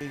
[0.00, 0.08] Gopi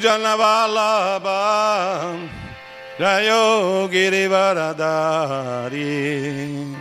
[0.00, 1.36] Janavallabha
[2.98, 6.71] Jayo Girivaradari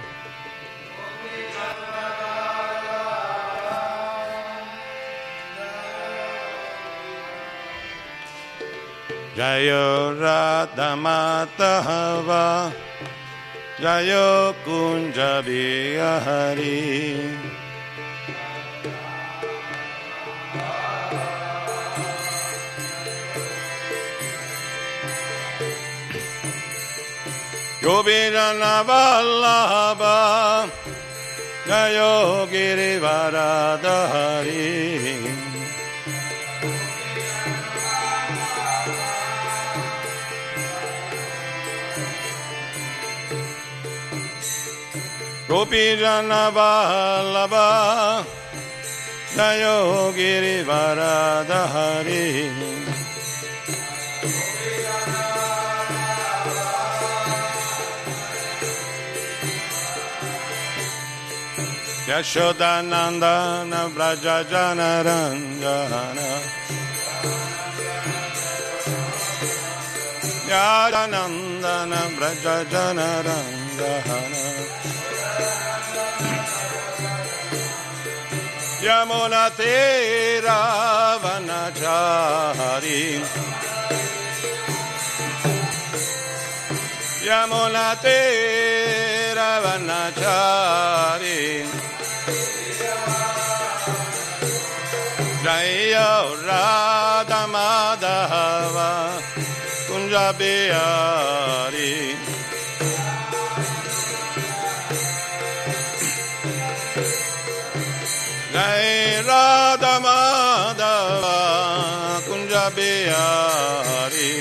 [9.42, 11.50] Jayo Radhamatava
[13.82, 16.86] Jayo Kunja Bihari
[27.82, 30.22] Gopijana Vallabha
[45.52, 48.24] Gopijana Vallabha
[49.36, 49.76] Jayo
[50.16, 52.26] Girivaradari
[62.08, 66.30] Yashodanandana Braja Janaranjana
[78.82, 80.60] Yamuna Tera
[81.22, 83.02] Vanachari
[87.28, 91.42] Yamuna Tera Vanachari
[95.44, 96.12] Jaya
[96.48, 98.92] Radha Madhava
[99.88, 101.92] Kunja Bihari
[112.76, 114.36] Bihari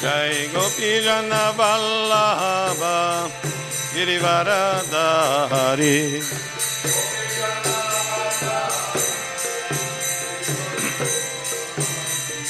[0.00, 2.98] Jai Gopi Jana Vallabha
[3.92, 5.98] Girivaradari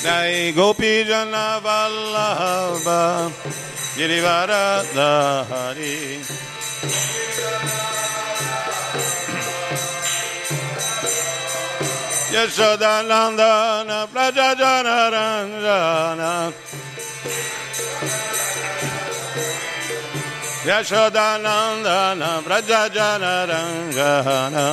[0.03, 3.31] Jai Gopi Jana Vallabha
[3.97, 5.97] Girivaradari
[12.41, 16.33] Yashodanandana Prajajana Ranjana
[20.65, 24.67] Yashodanandana Vrajajana Rangana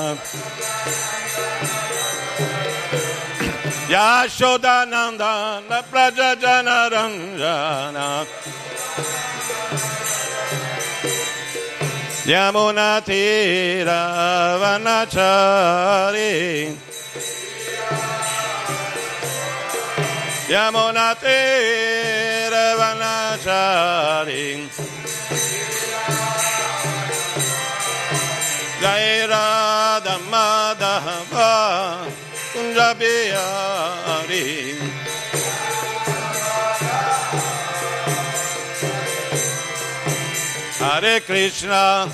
[3.92, 8.08] Yashodanandana Vrajajana Rangana
[12.32, 14.02] Yamuna Tira
[14.62, 16.32] Vanachari
[20.48, 24.46] Yamuna Tira Vanachari
[28.80, 31.52] Jai Radha Madhava
[32.54, 34.48] Kunja Bihari
[40.80, 42.10] Hare Krishna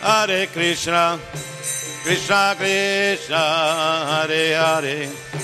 [0.00, 1.18] Hare Krishna.
[2.04, 5.43] Krishna Krishna Hare Hare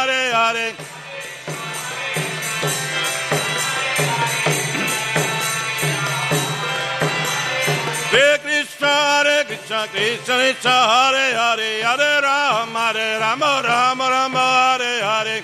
[9.87, 15.43] Krishna, Krishna Hare Hare, Hare Rama, Hare Rama, Rama Rama, Hare Hare.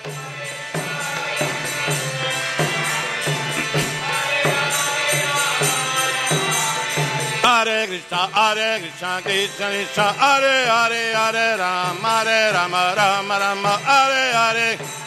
[7.42, 14.33] Hare Krishna, Hare Krishna, Krishna Krishna, Hare Hare, Hare Rama, Hare Rama, Rama Rama, Hare
[14.33, 15.06] Hare.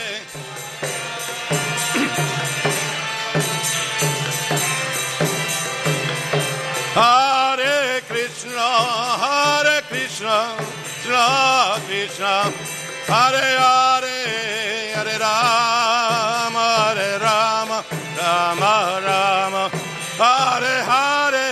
[11.11, 12.35] Krishna Krishna,
[13.05, 16.65] Hare Hare, Hare Rama,
[16.95, 17.83] Hare Rama,
[18.17, 18.73] Rama
[19.05, 19.69] Rama,
[20.17, 21.51] Hare Hare.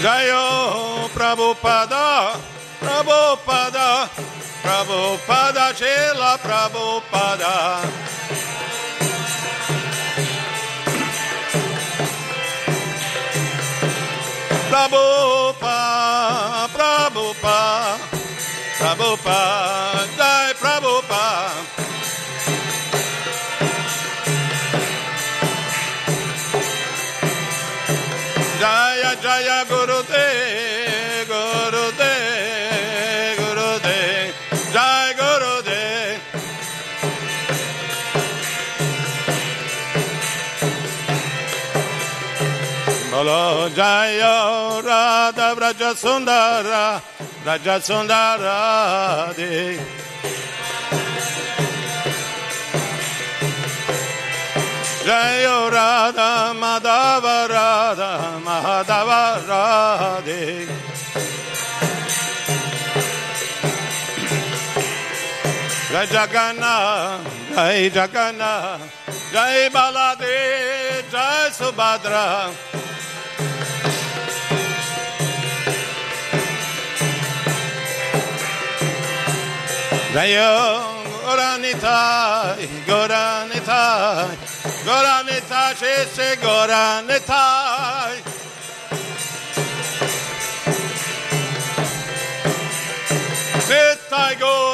[0.00, 1.99] Jayo Prabhupada,
[4.80, 7.84] Prabhupada, Chela Prabhupada.
[14.70, 16.08] Prabhupada,
[16.72, 17.98] Prabhupada,
[18.78, 19.79] Prabhupada,
[43.74, 47.00] Jaya Radha Braja Sundara
[47.44, 49.78] Braja Sundara De
[55.06, 60.66] Jayo Radha Madhava Radha Madhava Radhe.
[65.90, 72.79] Jai Jagannath Jai Jagannath Jai Baladev Jai Subhadra
[80.12, 80.50] Dayo
[81.22, 84.36] Goranitai, Goranitai,
[84.84, 88.30] Goranitai, Shese Goranitai.
[93.70, 94.69] Nitai Goraribo,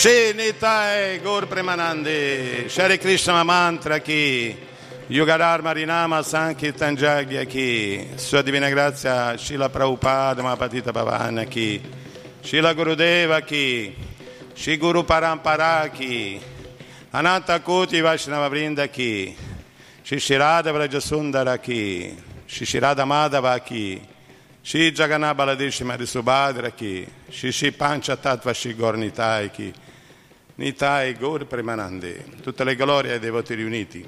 [0.00, 4.56] Shinitai Gaur Premanande, Shari Krishna Mantra Ki,
[5.10, 11.82] Yogadharma Rinama Sankirtan Jagya Ki, Sua Divina Grazia Shila Prabhupada Mahapatita Bhavana Ki,
[12.40, 13.94] Shila Gurudeva Ki,
[14.54, 16.40] Shri Guru Parampara Ki,
[17.12, 19.36] Ananta Kuti Vaishnava Vrinda Ki,
[20.02, 22.16] Shri Shirada Vrajasundara Ki,
[22.46, 24.00] Shri Shirada Madhava Ki,
[24.62, 29.52] Shri Jagannath Baladeshi Shri Shri Pancha Tattva Shri Gornitai
[30.60, 34.06] Nitai Gaur Premanande, tutte le glorie ai devoti riuniti,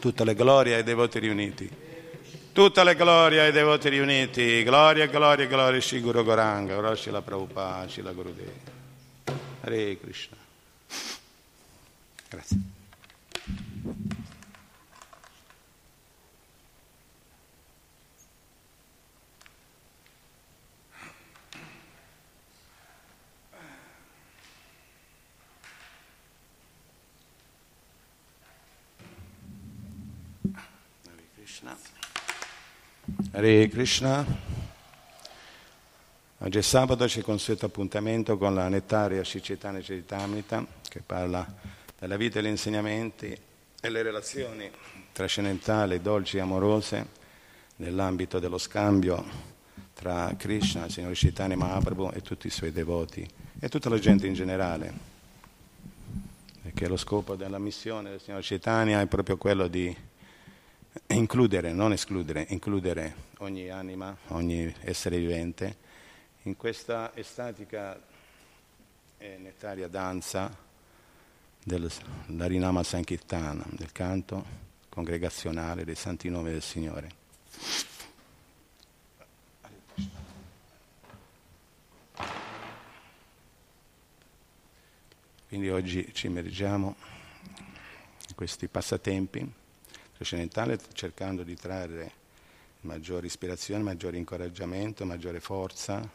[0.00, 1.70] tutte le glorie ai devoti riuniti,
[2.54, 7.20] tutte le glorie ai devoti riuniti, gloria, gloria, gloria Shri Guru Goranga, gloria Shri la
[7.20, 8.50] Prabhupada, Shri la Gurudeva.
[9.60, 10.38] Hare Krishna.
[12.30, 12.58] Grazie.
[31.04, 31.76] Hare Krishna.
[33.30, 34.26] Hare Krishna.
[36.38, 41.46] Oggi è sabato, c'è il consueto appuntamento con la nettaria Shicetana Ceritamrita che parla
[41.98, 43.38] della vita e degli insegnamenti
[43.80, 44.70] e le relazioni
[45.12, 47.06] trascendentali, dolci e amorose
[47.76, 49.24] nell'ambito dello scambio
[49.94, 53.26] tra Krishna, il Signore Chaitanya Mahaprabhu e tutti i suoi devoti
[53.60, 54.92] e tutta la gente in generale.
[56.62, 59.94] Perché lo scopo della missione del Signore Chaitanya è proprio quello di
[61.08, 65.76] includere, non escludere, includere ogni anima, ogni essere vivente
[66.42, 68.00] in questa estatica
[69.18, 70.54] e nettaria danza
[71.64, 77.20] dell'Arinama Sankirtana, del canto congregazionale dei santi nomi del Signore.
[85.48, 86.96] Quindi oggi ci immergiamo
[88.28, 89.60] in questi passatempi
[90.22, 92.20] trascendentali cercando di trarre
[92.82, 96.08] maggiore ispirazione, maggiore incoraggiamento, maggiore forza,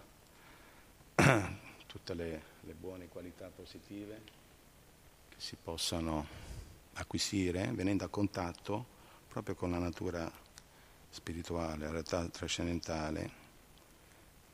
[1.85, 4.21] tutte le, le buone qualità positive
[5.27, 6.25] che si possono
[6.93, 8.95] acquisire venendo a contatto
[9.27, 10.31] proprio con la natura
[11.09, 13.45] spirituale, la realtà trascendentale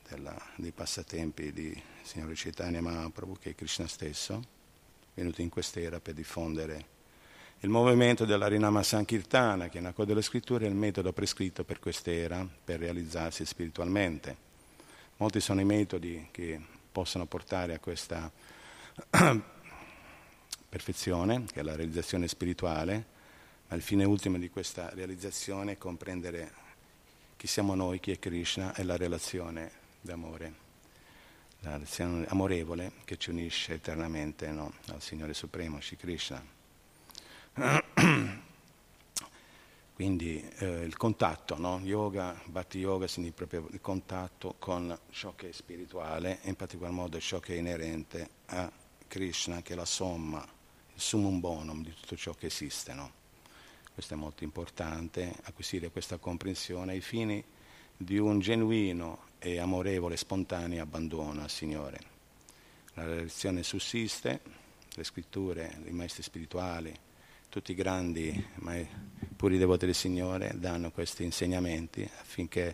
[0.10, 4.42] della, dei passatempi di Signore Chaitanya Mahaprabhu, che è Krishna stesso,
[5.14, 6.93] venuto in quest'era per diffondere
[7.64, 12.80] il movimento dell'Arinama Sankirtana, che Code delle Scritture è il metodo prescritto per quest'era, per
[12.80, 14.36] realizzarsi spiritualmente.
[15.16, 16.60] Molti sono i metodi che
[16.92, 18.30] possono portare a questa
[20.68, 23.06] perfezione, che è la realizzazione spirituale,
[23.70, 26.52] ma il fine ultimo di questa realizzazione è comprendere
[27.38, 30.54] chi siamo noi, chi è Krishna e la relazione d'amore,
[31.62, 34.74] la relazione amorevole che ci unisce eternamente no?
[34.88, 36.53] al Signore Supremo, Shri Krishna.
[39.94, 41.80] Quindi eh, il contatto, no?
[41.84, 47.20] yoga, bhakti yoga significa proprio il contatto con ciò che è spirituale in particolar modo
[47.20, 48.72] ciò che è inerente a
[49.08, 52.94] Krishna, che è la somma, il summum bonum di tutto ciò che esiste.
[52.94, 53.12] No?
[53.94, 57.44] Questo è molto importante, acquisire questa comprensione ai fini
[57.96, 62.00] di un genuino e amorevole, spontaneo abbandono al Signore.
[62.96, 64.42] La relazione sussiste,
[64.96, 66.92] le scritture, i maestri spirituali,
[67.54, 68.76] tutti i grandi, ma
[69.36, 72.74] puri devoti del Signore, danno questi insegnamenti affinché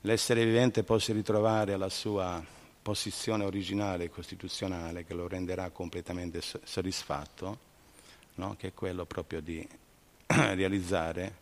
[0.00, 2.44] l'essere vivente possa ritrovare la sua
[2.82, 7.58] posizione originale e costituzionale che lo renderà completamente soddisfatto,
[8.34, 8.56] no?
[8.58, 9.64] che è quello proprio di
[10.26, 11.36] realizzare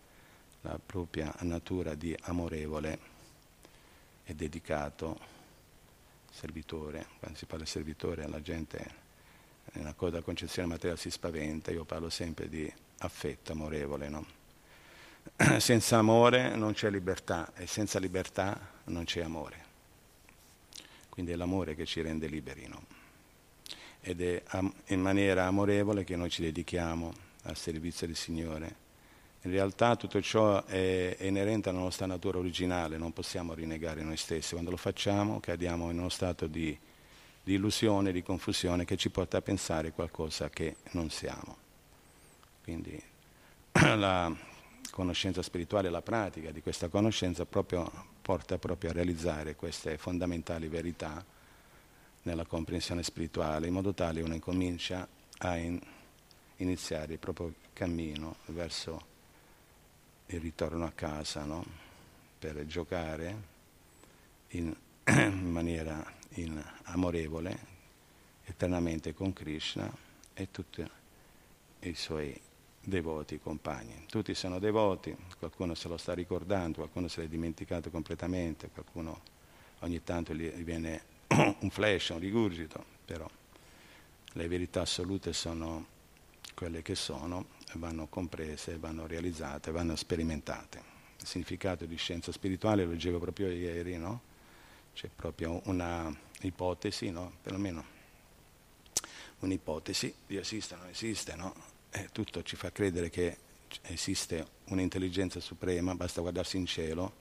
[0.61, 2.99] la propria natura di amorevole
[4.25, 5.19] e dedicato
[6.31, 7.07] servitore.
[7.19, 9.02] Quando si parla di servitore la gente
[9.73, 14.09] nella coda concezione materiale si spaventa, io parlo sempre di affetto amorevole.
[14.09, 14.27] No?
[15.59, 19.71] Senza amore non c'è libertà e senza libertà non c'è amore.
[21.09, 22.67] Quindi è l'amore che ci rende liberi.
[22.67, 23.01] No?
[24.03, 24.43] ed è
[24.89, 27.13] in maniera amorevole che noi ci dedichiamo
[27.45, 28.81] al servizio del Signore.
[29.43, 34.53] In realtà tutto ciò è inerente alla nostra natura originale, non possiamo rinnegare noi stessi.
[34.53, 36.77] Quando lo facciamo cadiamo in uno stato di,
[37.43, 41.57] di illusione, di confusione che ci porta a pensare qualcosa che non siamo.
[42.63, 43.01] Quindi
[43.73, 44.35] la
[44.91, 47.91] conoscenza spirituale, la pratica di questa conoscenza proprio,
[48.23, 51.25] porta proprio a realizzare queste fondamentali verità
[52.23, 55.07] nella comprensione spirituale, in modo tale uno incomincia
[55.39, 55.81] a in,
[56.57, 59.11] iniziare il proprio cammino verso
[60.27, 61.65] il ritorno a casa, no?
[62.39, 63.51] per giocare
[64.49, 64.75] in,
[65.07, 67.81] in maniera in amorevole
[68.45, 69.91] eternamente con Krishna
[70.35, 70.85] e tutti
[71.81, 72.39] i suoi
[72.81, 74.07] devoti compagni.
[74.09, 79.21] Tutti sono devoti, qualcuno se lo sta ricordando, qualcuno se l'è dimenticato completamente, qualcuno
[79.81, 81.03] ogni tanto gli viene
[81.61, 83.29] un flash, un rigurgito, però
[84.35, 85.87] le verità assolute sono
[86.55, 90.91] quelle che sono, vanno comprese, vanno realizzate, vanno sperimentate.
[91.21, 94.31] Il significato di scienza spirituale, lo leggevo proprio ieri, no?
[94.95, 97.33] C'è proprio una ipotesi, no?
[97.43, 97.85] perlomeno
[99.41, 101.55] un'ipotesi, Dio esiste o non esiste, no?
[101.91, 103.37] e tutto ci fa credere che
[103.83, 107.21] esiste un'intelligenza suprema, basta guardarsi in cielo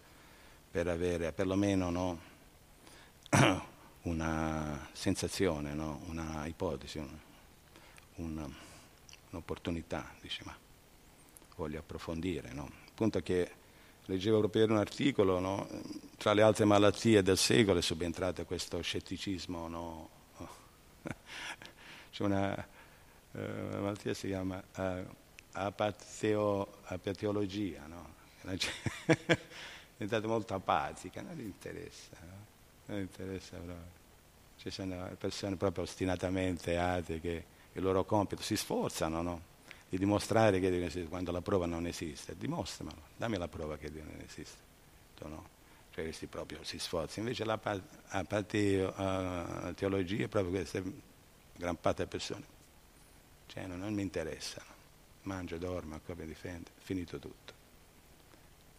[0.70, 2.20] per avere perlomeno no?
[4.04, 6.02] una sensazione, no?
[6.08, 7.18] una ipotesi, un,
[8.16, 8.54] un,
[9.30, 10.58] un'opportunità, dice ma
[11.56, 12.52] voglio approfondire.
[12.54, 12.70] No?
[12.86, 13.52] Il punto è che
[14.06, 15.68] leggevo proprio un articolo, no?
[16.18, 20.10] tra le altre malattie del secolo è subentrato questo scetticismo, no?
[22.12, 22.54] c'è una,
[23.32, 25.06] uh, una, malattia che si chiama uh,
[25.54, 28.20] apateo, apateologia, no?
[28.42, 28.58] è
[29.98, 32.46] diventata molto apatica, non gli interessa, no?
[32.86, 34.00] non gli interessa proprio.
[34.58, 39.42] Ci sono persone proprio ostinatamente atee che il loro compito si sforzano, no?
[39.92, 43.76] Di dimostrare che Dio non esiste, quando la prova non esiste, dimostramelo, dammi la prova
[43.76, 44.70] che Dio non esiste.
[45.24, 45.50] No?
[45.94, 47.28] Cioè questi proprio si sforzano.
[47.28, 50.82] Invece la pateo, uh, teologia è proprio queste
[51.58, 52.46] gran parte persone.
[53.48, 54.70] Cioè non, non mi interessano.
[55.24, 57.54] Mangio, dormo, accopio, difendo, finito tutto.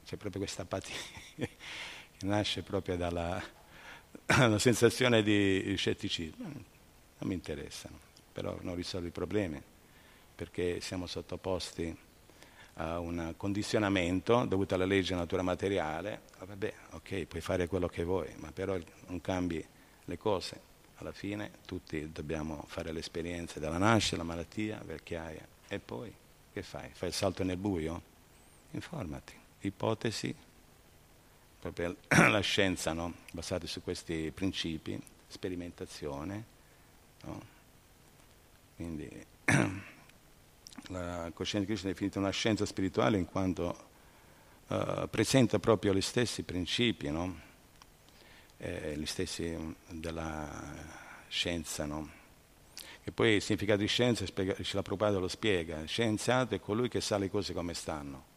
[0.07, 0.97] C'è proprio questa apatia
[1.37, 1.51] che
[2.21, 3.41] nasce proprio dalla
[4.57, 6.45] sensazione di scetticismo.
[6.45, 6.65] Non
[7.29, 7.99] mi interessano,
[8.33, 9.63] però non risolve i problemi
[10.35, 11.97] perché siamo sottoposti
[12.75, 18.05] a un condizionamento dovuto alla legge natura materiale, ah, vabbè, ok, puoi fare quello che
[18.05, 19.65] vuoi, ma però non cambi
[20.05, 20.71] le cose.
[20.97, 25.47] Alla fine tutti dobbiamo fare l'esperienza della nascita, la malattia, vecchiaia.
[25.69, 26.13] E poi
[26.53, 26.91] che fai?
[26.93, 28.03] Fai il salto nel buio?
[28.71, 29.35] Informati.
[29.61, 30.35] Ipotesi,
[31.61, 33.15] proprio la scienza, no?
[33.33, 36.45] basata su questi principi, sperimentazione.
[37.25, 37.41] No?
[38.77, 39.27] Quindi
[40.93, 43.89] la coscienza di Krishna è definita una scienza spirituale in quanto
[44.69, 47.41] uh, presenta proprio gli stessi principi, no?
[48.59, 49.57] eh, gli stessi
[49.89, 50.49] della
[51.29, 51.85] scienza.
[51.87, 52.09] No?
[53.03, 57.01] E poi il significato di scienza, spiega, la Prabhupada lo spiega, scienziato è colui che
[57.01, 58.31] sa le cose come stanno.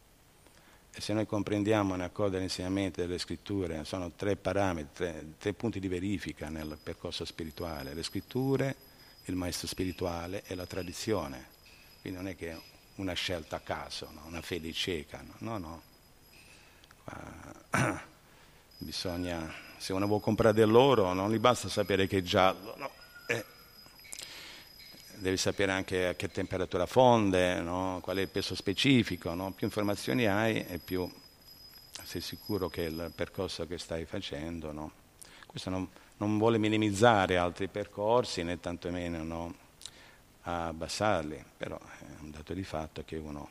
[0.92, 5.78] E se noi comprendiamo in accordo all'insegnamento delle scritture, sono tre parametri, tre, tre punti
[5.78, 8.74] di verifica nel percorso spirituale, le scritture,
[9.24, 11.54] il maestro spirituale e la tradizione
[12.06, 12.56] quindi non è che
[12.96, 14.22] una scelta a caso, no?
[14.26, 15.82] una fede cieca, no, no.
[17.02, 17.60] no.
[18.78, 22.90] Bisogna, se uno vuole comprare dell'oro, non gli basta sapere che è giallo, no?
[23.26, 23.44] eh,
[25.16, 27.98] devi sapere anche a che temperatura fonde, no?
[28.00, 31.10] qual è il peso specifico, più informazioni hai e più
[32.04, 34.92] sei sicuro che il percorso che stai facendo,
[35.44, 35.88] questo non,
[36.18, 39.64] non, vuole minimizzare altri percorsi né tantomeno no?
[40.48, 43.48] A abbassarli, però è un dato di fatto che uno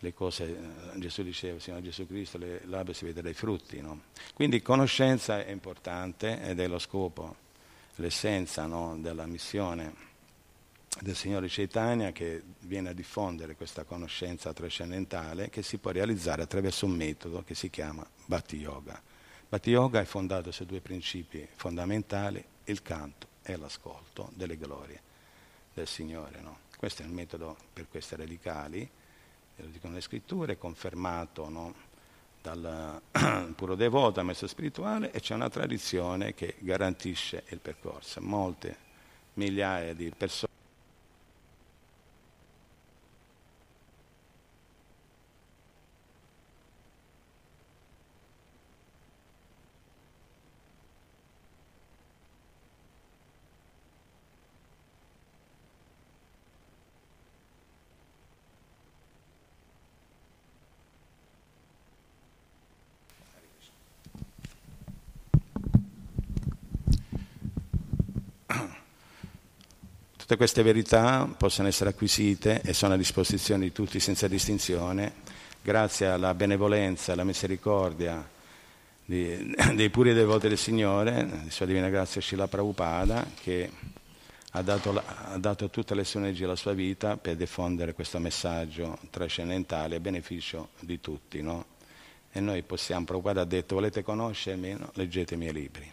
[0.00, 3.80] le cose, eh, Gesù diceva, Signore Gesù Cristo, le, l'albero si vede dai frutti.
[3.80, 4.02] No?
[4.34, 7.36] Quindi conoscenza è importante ed è lo scopo,
[7.96, 10.10] l'essenza no, della missione
[11.00, 16.84] del Signore Chaitanya che viene a diffondere questa conoscenza trascendentale che si può realizzare attraverso
[16.84, 19.00] un metodo che si chiama Bhatti Yoga.
[19.48, 25.10] Bhatti Yoga è fondato su due principi fondamentali, il canto e l'ascolto delle glorie
[25.74, 26.40] del Signore.
[26.40, 26.58] No?
[26.76, 28.88] Questo è il metodo per queste radicali,
[29.56, 31.74] lo dicono le scritture, confermato no?
[32.40, 33.00] dal
[33.54, 38.20] puro devoto, al maestro spirituale, e c'è una tradizione che garantisce il percorso.
[38.20, 38.90] Molte
[39.34, 40.51] migliaia di persone
[70.32, 75.12] Tutte queste verità possono essere acquisite e sono a disposizione di tutti senza distinzione,
[75.60, 78.26] grazie alla benevolenza e alla misericordia
[79.04, 83.70] di, dei puri devoti del Signore, di Sua Divina Grazia Shila Prabhupada, che
[84.52, 89.00] ha dato, ha dato tutte le sue energie alla sua vita per diffondere questo messaggio
[89.10, 91.42] trascendentale a beneficio di tutti.
[91.42, 91.66] No?
[92.32, 94.72] E noi possiamo, Prabhupada ha detto, volete conoscermi?
[94.78, 94.92] No?
[94.94, 95.92] Leggete i miei libri.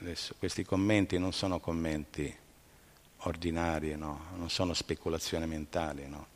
[0.00, 2.40] Adesso, questi commenti non sono commenti
[3.24, 4.26] ordinari, no?
[4.36, 6.08] non sono speculazioni mentali.
[6.08, 6.26] No?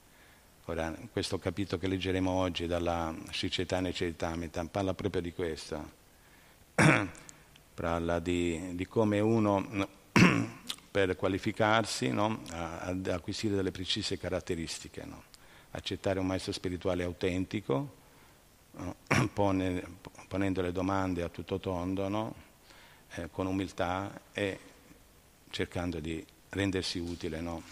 [0.67, 5.91] Ora, questo capitolo che leggeremo oggi dalla Sri Ceritamita parla proprio di questo,
[7.75, 9.87] parla di, di come uno
[10.91, 12.43] per qualificarsi no?
[12.51, 15.25] ad acquisire delle precise caratteristiche, no?
[15.73, 17.97] accettare un maestro spirituale autentico?
[19.33, 19.83] Pone,
[20.29, 22.35] ponendo le domande a tutto tondo,
[23.15, 24.59] eh, con umiltà e
[25.51, 27.63] cercando di rendersi utile no?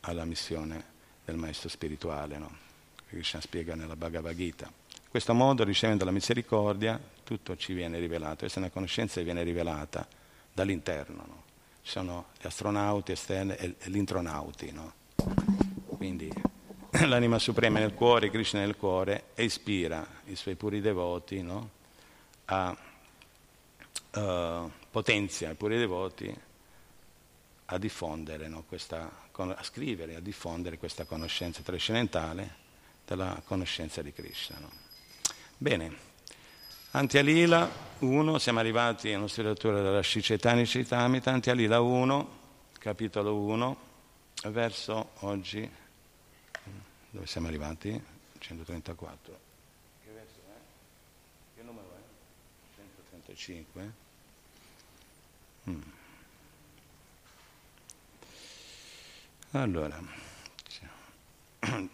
[0.00, 2.64] alla missione del maestro spirituale, no?
[3.08, 4.66] Krishna spiega nella Bhagavad Gita.
[4.66, 9.24] In questo modo, ricevendo la misericordia, tutto ci viene rivelato, questa è una conoscenza che
[9.24, 10.06] viene rivelata
[10.52, 11.24] dall'interno.
[11.26, 11.42] No?
[11.82, 14.72] Ci sono gli astronauti esterni e gli intronauti.
[14.72, 14.92] No?
[15.96, 16.30] Quindi
[17.06, 21.70] l'anima suprema nel cuore, Krishna nel cuore, e ispira i suoi puri devoti no?
[22.46, 22.76] a
[24.14, 26.34] uh, potenzia i puri devoti
[27.66, 32.64] a diffondere, no, questa, a scrivere, a diffondere questa conoscenza trascendentale
[33.04, 34.58] della conoscenza di Krishna.
[34.58, 34.70] No?
[35.58, 35.96] Bene,
[36.92, 42.38] Antialila 1, siamo arrivati alla nostra lettura della Shicetani Citamita, Antialila 1,
[42.78, 43.76] capitolo 1,
[44.44, 45.68] verso oggi,
[47.10, 48.00] dove siamo arrivati?
[48.38, 49.40] 134.
[50.04, 51.56] Che verso è?
[51.56, 52.76] Che numero è?
[52.76, 53.92] 135?
[55.68, 55.95] Mm.
[59.62, 59.98] Allora,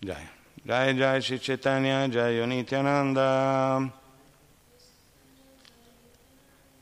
[0.00, 0.28] Jai,
[0.62, 3.92] Jai Jai Shri Chaitanya, Jai Nityananda,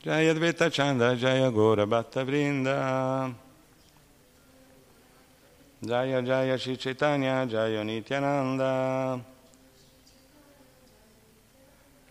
[0.01, 3.33] Jai Advaita Chanda, Jai Agora Bhatta Vrinda,
[5.79, 9.23] Jaya Shri Chaitanya, Jai Nityananda,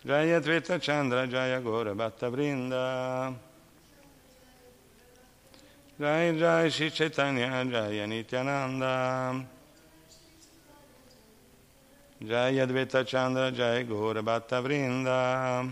[0.05, 3.46] Jai Advaita Chandra, Jai Agora Bhatta Vrinda,
[5.99, 9.43] Jai Jai Shri Chaitanya Jai Nityananda
[12.23, 15.67] Jai Advaita Chandra Jai Gora Bhatta Vrinda.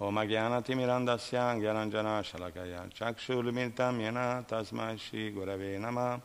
[0.00, 6.18] Om Agyana Timirandasya Gyananjana Shalakaya Chakshulimitam Yana Tasmai Shri Gurave Nama.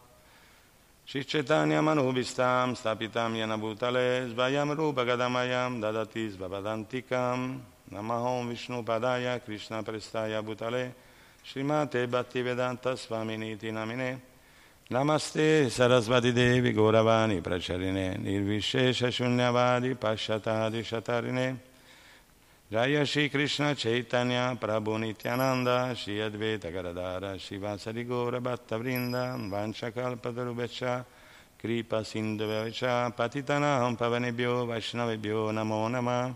[1.03, 7.59] Shri Chaitanya Manubhistam Stapitam Yana Bhutale Svayam Rupa Gadamayam Dadati Svapadantikam
[7.93, 10.91] Namahom Vishnu Padaya Krishna Prestaya Bhutale
[11.45, 14.19] Srimate Bhaktivedanta Svaminiti Namine
[14.89, 21.55] Namaste Sarasvati Devi Gauravani Pracharine Nirvishesha Shunyavadi Pashatadi Shatarine
[22.71, 31.05] Jaya Shri Krishna Chaitanya Prabhu Nityananda Shri Advaita Garadara Shri Vasari Gaura Bhatta Vrinda Vanchakalpatarubecha
[31.61, 36.35] Kripa Sindhuvecha Patitanaham Pavanebhyo Vaishnavebhyo Namo Namah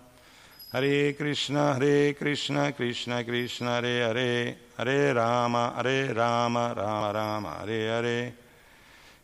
[0.69, 7.89] Hare Krishna, Hare Krishna, Krishna Krishna, Hare Hare, Hare Rama, Hare Rama, Rama Rama, Hare
[7.89, 8.35] Hare.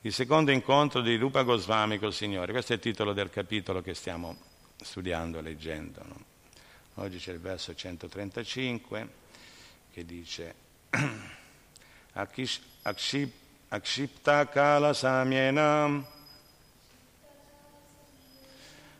[0.01, 3.93] Il secondo incontro di Rupa Goswami col Signore, questo è il titolo del capitolo che
[3.93, 4.37] stiamo
[4.77, 6.01] studiando, leggendo.
[6.05, 6.23] No?
[6.95, 9.07] Oggi c'è il verso 135
[9.91, 10.55] che dice
[13.69, 16.05] Akshipta Kala Samyenam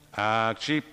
[0.10, 0.93] Akshipta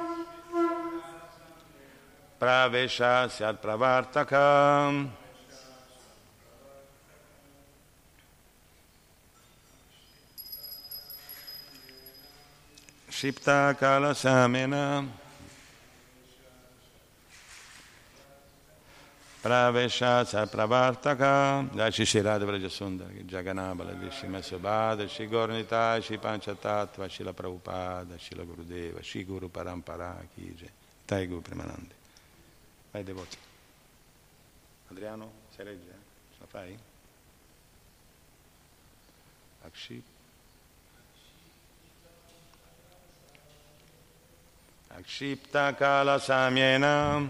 [13.77, 15.05] kala samena
[19.43, 21.69] pravesha syat pravartaka.
[21.75, 28.35] Jai Shri Shirada Vrajasundar Jaganabala Vishima Subhada Shri Gornita Shri Panchatattva Shri La Prabhupada Shri
[28.35, 30.69] La Gurudeva Shri Guru Parampara Ki Jai.
[31.05, 32.00] Tai Premanandi
[32.91, 33.37] Vai devoti.
[34.89, 35.95] Adriano, sei legge?
[36.31, 36.77] Ce la fai?
[39.63, 40.03] Akship.
[44.89, 47.29] Akshipta kala samyena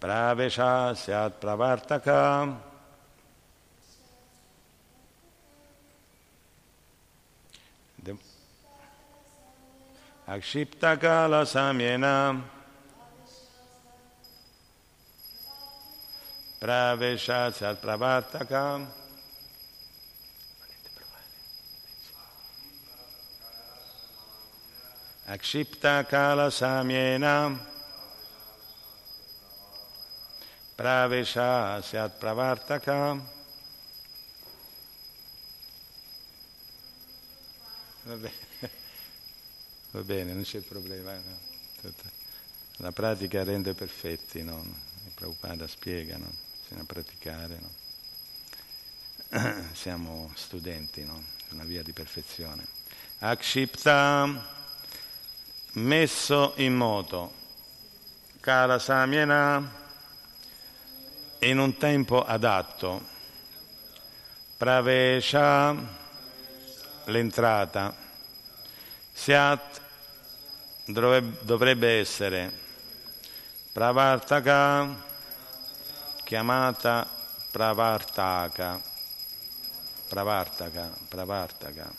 [0.00, 2.56] pravesha syat pravartaka
[10.28, 12.42] Akshipta kala samyena
[16.58, 18.82] pravesha syat pravartaka
[25.30, 27.54] Akshipta kala samyena
[30.76, 32.98] pravesha syat pravartaka
[38.06, 38.45] Va bene,
[39.96, 41.14] Va bene non c'è problema.
[41.14, 41.90] No?
[42.76, 44.62] La pratica rende perfetti, no?
[45.06, 46.30] Il Prabhupada spiega, no?
[46.60, 47.58] bisogna praticare.
[49.30, 49.64] No?
[49.72, 51.22] Siamo studenti, no?
[51.52, 52.66] una via di perfezione.
[53.20, 54.54] Akshipta
[55.72, 57.32] messo in moto.
[58.40, 59.72] Kala Samyena
[61.38, 63.02] in un tempo adatto.
[64.58, 65.74] Pravesha
[67.06, 68.04] l'entrata.
[69.14, 69.84] Siat
[70.86, 72.50] dovrebbe essere.
[73.72, 75.04] Pravartaka
[76.24, 77.08] chiamata
[77.50, 78.80] Pravartaka.
[80.08, 81.92] Pravartaka, Pravartaka.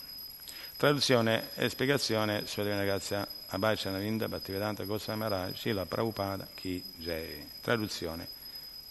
[0.76, 7.50] Traduzione e spiegazione sulla Divina Grazia Abhacanavinda Bhaktivedanta Goswami Maharaj Prabhupada Ki Jai.
[7.60, 8.28] Traduzione.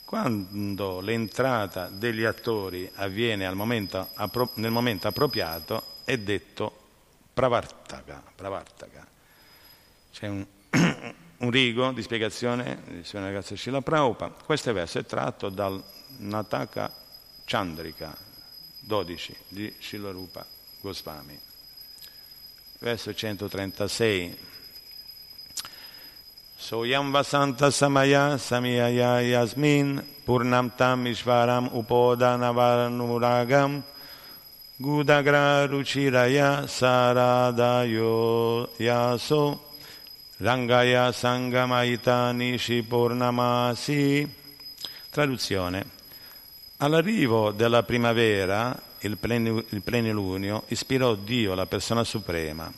[0.06, 4.10] Quando l'entrata degli attori avviene momento,
[4.56, 6.86] nel momento appropriato è detto
[7.34, 8.24] Pravartaka.
[8.36, 9.17] pravartaka.
[10.18, 10.44] C'è un,
[11.38, 14.34] un, rigo di spiegazione di Sua Ragazza Shila Prabhupada.
[14.44, 15.80] Questo verso è tratto dal
[16.18, 16.92] Nataka
[17.46, 18.18] Chandrika
[18.80, 20.44] 12 di Shilarupa
[20.82, 21.40] Goswami
[22.80, 24.36] verso 136.
[26.58, 33.84] Soyam vasanta samaya samiyaya yasmin purnam tam ishvaram upodanavaranuragam
[34.82, 39.67] gudagra ruchiraya saradayo yaso
[40.38, 44.28] rangaya sangamaita nishi purnamasi.
[45.10, 45.96] Traduzione.
[46.78, 52.72] All'arrivo della primavera il, plenilunio, ispirò Dio, la persona suprema,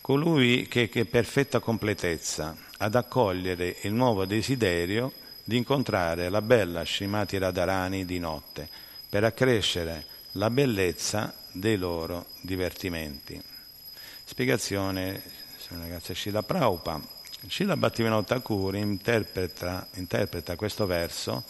[0.00, 5.12] colui che è perfetta completezza, ad accogliere il nuovo desiderio
[5.42, 8.68] di incontrare la bella Srimati Radharani di notte,
[9.08, 13.40] per accrescere la bellezza dei loro divertimenti.
[14.24, 15.22] Spiegazione,
[15.70, 17.14] ragazzi, Shila Prabhupada.
[17.46, 21.44] Shila Bhattivinoda Thakur interpreta, interpreta questo verso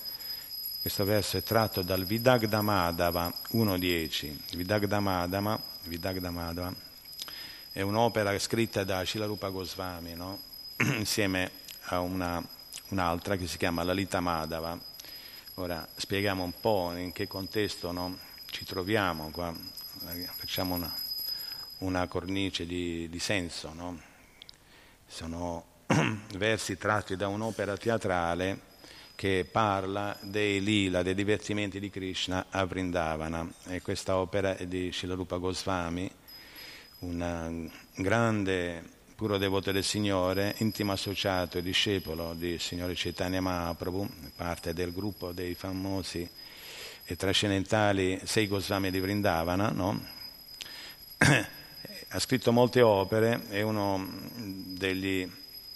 [0.80, 4.56] questo verso è tratto dal Vidagdamadava 1.10.
[4.56, 6.72] Vidagdamadava, Vidagdamadava
[7.76, 10.38] è un'opera scritta da Shilarupa Goswami no?
[10.96, 11.50] insieme
[11.88, 12.42] a una,
[12.88, 14.78] un'altra che si chiama Lalita Madhava.
[15.54, 18.16] Ora spieghiamo un po' in che contesto no?
[18.46, 19.52] ci troviamo qua,
[20.36, 20.90] facciamo una,
[21.86, 23.72] una cornice di, di senso.
[23.72, 23.98] No?
[25.06, 25.64] Sono
[26.36, 28.74] versi tratti da un'opera teatrale
[29.14, 33.50] che parla dei lila, dei divertimenti di Krishna a Vrindavana.
[33.68, 36.10] E questa opera è di Shilarupa Goswami,
[36.98, 38.82] un grande
[39.14, 45.32] puro devoto del Signore, intimo associato e discepolo di Signore Chaitanya Mahaprabhu, parte del gruppo
[45.32, 46.28] dei famosi
[47.04, 50.04] e trascendentali sei Goswami di Vrindavana, no?
[52.16, 55.30] ha scritto molte opere, è uno degli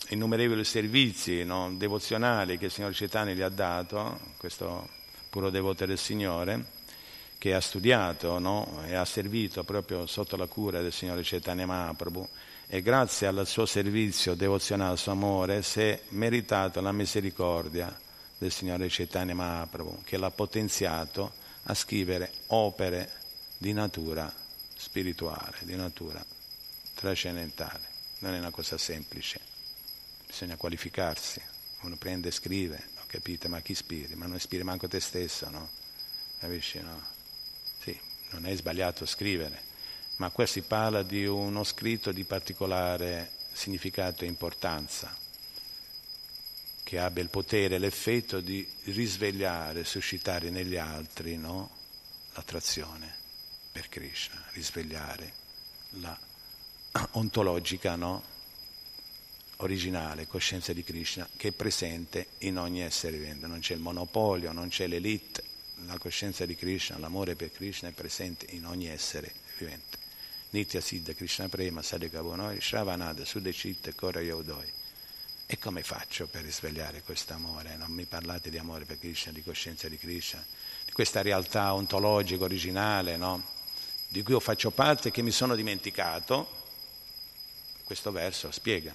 [0.09, 4.89] innumerevoli servizi no, devozionali che il Signore Cetani gli ha dato, questo
[5.29, 6.65] puro devoto del Signore,
[7.37, 12.27] che ha studiato no, e ha servito proprio sotto la cura del Signore Cetani Mahaprabhu.
[12.67, 17.95] E grazie al suo servizio devozionale, al suo amore, si è meritato la misericordia
[18.39, 21.33] del Signore Cetani Mahaprabhu, che l'ha potenziato
[21.65, 23.11] a scrivere opere
[23.59, 24.40] di natura
[24.81, 26.25] spirituale, di natura
[26.95, 27.89] trascendentale.
[28.21, 29.51] Non è una cosa semplice
[30.31, 31.43] bisogna qualificarsi.
[31.81, 34.15] Uno prende e scrive, ho capito, ma chi ispiri?
[34.15, 35.69] Ma non ispiri manco te stesso, no?
[36.39, 37.03] Capisci, no?
[37.81, 37.99] Sì,
[38.31, 39.61] non è sbagliato scrivere,
[40.17, 45.17] ma qua si parla di uno scritto di particolare significato e importanza,
[46.85, 51.71] che abbia il potere l'effetto di risvegliare, suscitare negli altri no?
[52.35, 53.20] l'attrazione
[53.71, 55.33] per Krishna, risvegliare
[56.01, 56.19] la
[57.13, 58.23] ontologica no?
[59.57, 63.47] originale, coscienza di Krishna, che è presente in ogni essere vivente.
[63.47, 65.43] Non c'è il monopolio, non c'è l'elite,
[65.87, 69.99] la coscienza di Krishna, l'amore per Krishna è presente in ogni essere vivente.
[70.51, 74.79] Nitya Siddha Krishna Prema Sadhikavonoi Shravanada Sudecitta Kora Yaudoi.
[75.47, 77.77] E come faccio per risvegliare questo amore?
[77.77, 80.45] Non mi parlate di amore per Krishna, di coscienza di Krishna,
[80.85, 83.59] di questa realtà ontologica originale, no?
[84.11, 86.59] Di cui io faccio parte e che mi sono dimenticato.
[87.85, 88.93] Questo verso spiega.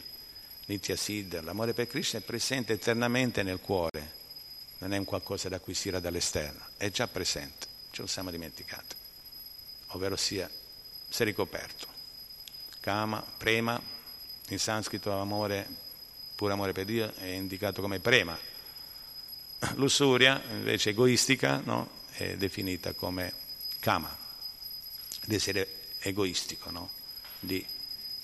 [0.65, 4.11] Nitya Siddha, l'amore per Krishna è presente eternamente nel cuore,
[4.79, 8.95] non è un qualcosa da acquisire dall'esterno, è già presente, ce lo siamo dimenticati,
[9.89, 10.49] ovvero sia,
[11.07, 11.87] si è ricoperto.
[12.79, 13.79] Kama, prema,
[14.49, 15.67] in sanscrito amore,
[16.35, 18.37] pure amore per Dio, è indicato come prema.
[19.75, 21.89] Lussuria, invece egoistica, no?
[22.11, 23.33] è definita come
[23.79, 24.24] kama,
[25.25, 26.89] desiderio egoistico, no?
[27.39, 27.65] di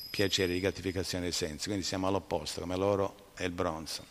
[0.10, 1.68] piacere, di gratificazione dei sensi.
[1.68, 4.06] Quindi siamo all'opposto, come l'oro e il bronzo.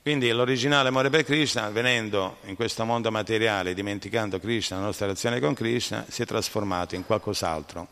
[0.00, 5.40] Quindi l'originale amore per Krishna, venendo in questo mondo materiale, dimenticando Krishna, la nostra relazione
[5.40, 7.88] con Krishna, si è trasformato in qualcos'altro.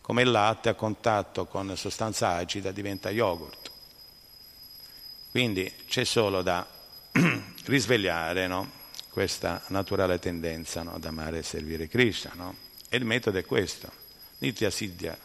[0.00, 3.70] Come il latte a contatto con sostanza acida diventa yogurt.
[5.32, 6.64] Quindi c'è solo da
[7.64, 8.70] risvegliare no?
[9.10, 10.94] questa naturale tendenza no?
[10.94, 12.30] ad amare e servire Krishna.
[12.36, 12.54] No?
[12.88, 13.90] E il metodo è questo.
[14.38, 15.16] Nitya Siddha,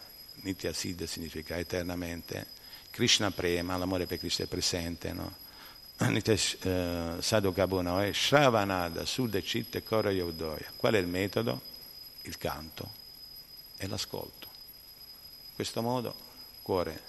[0.42, 2.48] Nitya Siddha significa eternamente.
[2.90, 5.14] Krishna prema, l'amore per Krishna è presente.
[5.14, 5.42] No?
[6.10, 10.72] Nitesh eh, Sadhukabuna è Shravanada, Sudha Chitta e Kora Yodoya.
[10.76, 11.62] Qual è il metodo?
[12.24, 12.92] Il canto
[13.78, 14.48] e l'ascolto.
[15.50, 16.16] In questo modo
[16.62, 17.02] cuore,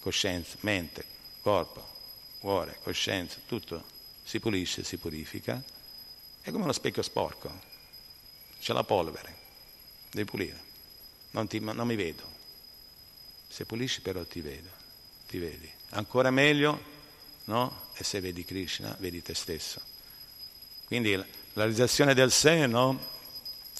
[0.00, 1.04] coscienza, mente,
[1.40, 1.86] corpo,
[2.40, 3.84] cuore, coscienza, tutto
[4.22, 5.62] si pulisce, si purifica.
[6.40, 7.50] È come uno specchio sporco,
[8.60, 9.36] c'è la polvere,
[10.10, 10.68] devi pulire.
[11.30, 12.22] Non, ti, non mi vedo.
[13.48, 14.68] Se pulisci però ti vedo,
[15.26, 15.70] ti vedi.
[15.90, 16.98] Ancora meglio
[17.50, 17.88] no?
[17.94, 19.80] E se vedi Krishna, vedi te stesso.
[20.86, 22.98] Quindi la realizzazione del sé no?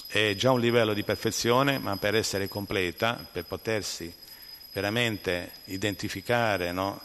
[0.06, 4.12] è già un livello di perfezione, ma per essere completa, per potersi
[4.72, 7.00] veramente identificare no?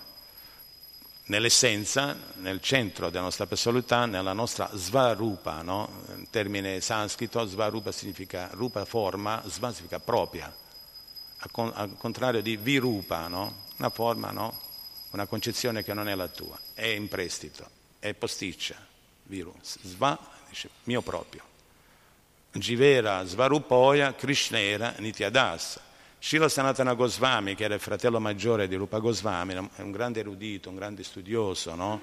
[1.25, 6.03] Nell'essenza, nel centro della nostra personalità, nella nostra svarupa, no?
[6.29, 10.53] termine sanscrito, svarupa significa rupa forma, sva significa propria,
[11.37, 13.63] al contrario di virupa, no?
[13.77, 14.61] una forma no?
[15.11, 17.67] una concezione che non è la tua, è in prestito,
[17.99, 18.75] è posticcia,
[19.23, 20.17] virus, sva,
[20.49, 21.53] dice mio proprio.
[22.51, 25.79] Jivera Svarupoya Krishnera Nityadas.
[26.19, 30.69] Shila Sanatana Goswami, che era il fratello maggiore di Rupa Goswami, è un grande erudito,
[30.69, 32.01] un grande studioso, no?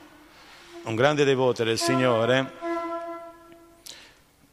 [0.85, 2.53] un grande devoto del Signore,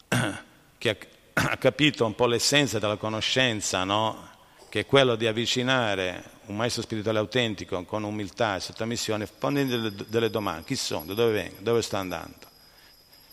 [0.77, 0.97] che
[1.33, 4.27] ha capito un po' l'essenza della conoscenza, no?
[4.69, 9.91] che è quello di avvicinare un maestro spirituale autentico con umiltà e sottomissione, pone delle,
[10.07, 12.47] delle domande, chi sono, da dove vengo, dove sto andando.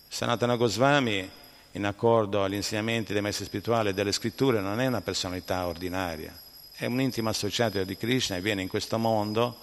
[0.09, 1.31] Sanatana Goswami,
[1.77, 6.35] in accordo agli insegnamenti dei maestri spirituali e delle scritture, non è una personalità ordinaria,
[6.73, 9.57] è un intimo associato di Krishna e viene in questo mondo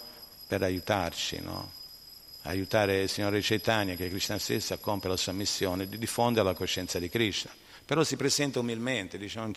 [0.47, 1.71] per aiutarci, no?
[2.43, 6.45] aiutare il Signore Chaitanya, che è Krishna stesso, a compiere la sua missione di diffondere
[6.45, 7.49] la coscienza di Krishna.
[7.83, 9.51] Però si presenta umilmente, diciamo,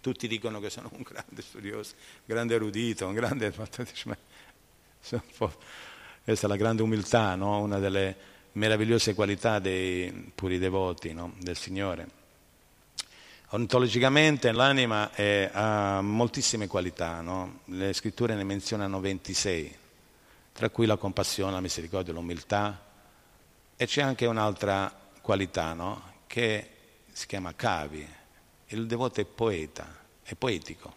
[0.00, 3.54] tutti dicono che sono un grande studioso, un grande erudito, un grande...
[6.24, 7.60] Questa è la grande umiltà, no?
[7.60, 11.34] una delle meravigliose qualità dei puri devoti no?
[11.38, 12.24] del Signore.
[13.50, 17.60] Ontologicamente l'anima è, ha moltissime qualità, no?
[17.66, 19.76] le scritture ne menzionano 26,
[20.52, 22.84] tra cui la compassione, la misericordia, l'umiltà,
[23.76, 25.76] e c'è anche un'altra qualità
[26.26, 26.70] che
[27.12, 28.06] si chiama cavi,
[28.68, 29.86] il devoto è poeta,
[30.22, 30.94] è poetico,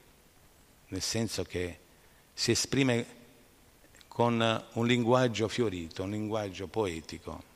[0.87, 1.79] nel senso che
[2.33, 3.17] si esprime
[4.07, 7.48] con un linguaggio fiorito, un linguaggio poetico.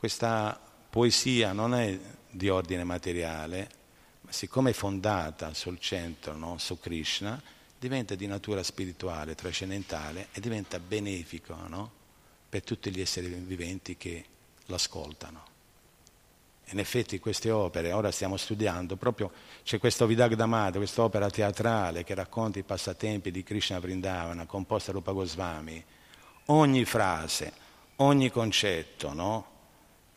[0.00, 3.68] Questa poesia non è di ordine materiale,
[4.22, 6.56] ma siccome è fondata sul centro, no?
[6.56, 7.38] su Krishna,
[7.78, 11.90] diventa di natura spirituale, trascendentale e diventa benefico no?
[12.48, 14.24] per tutti gli esseri viventi che
[14.64, 15.44] l'ascoltano.
[16.70, 19.30] In effetti queste opere, ora stiamo studiando, proprio
[19.64, 25.12] c'è questo Vidagdamata, quest'opera teatrale che racconta i passatempi di Krishna Vrindavana, composta da Rupa
[25.12, 25.84] Goswami.
[26.46, 27.52] Ogni frase,
[27.96, 29.49] ogni concetto, no?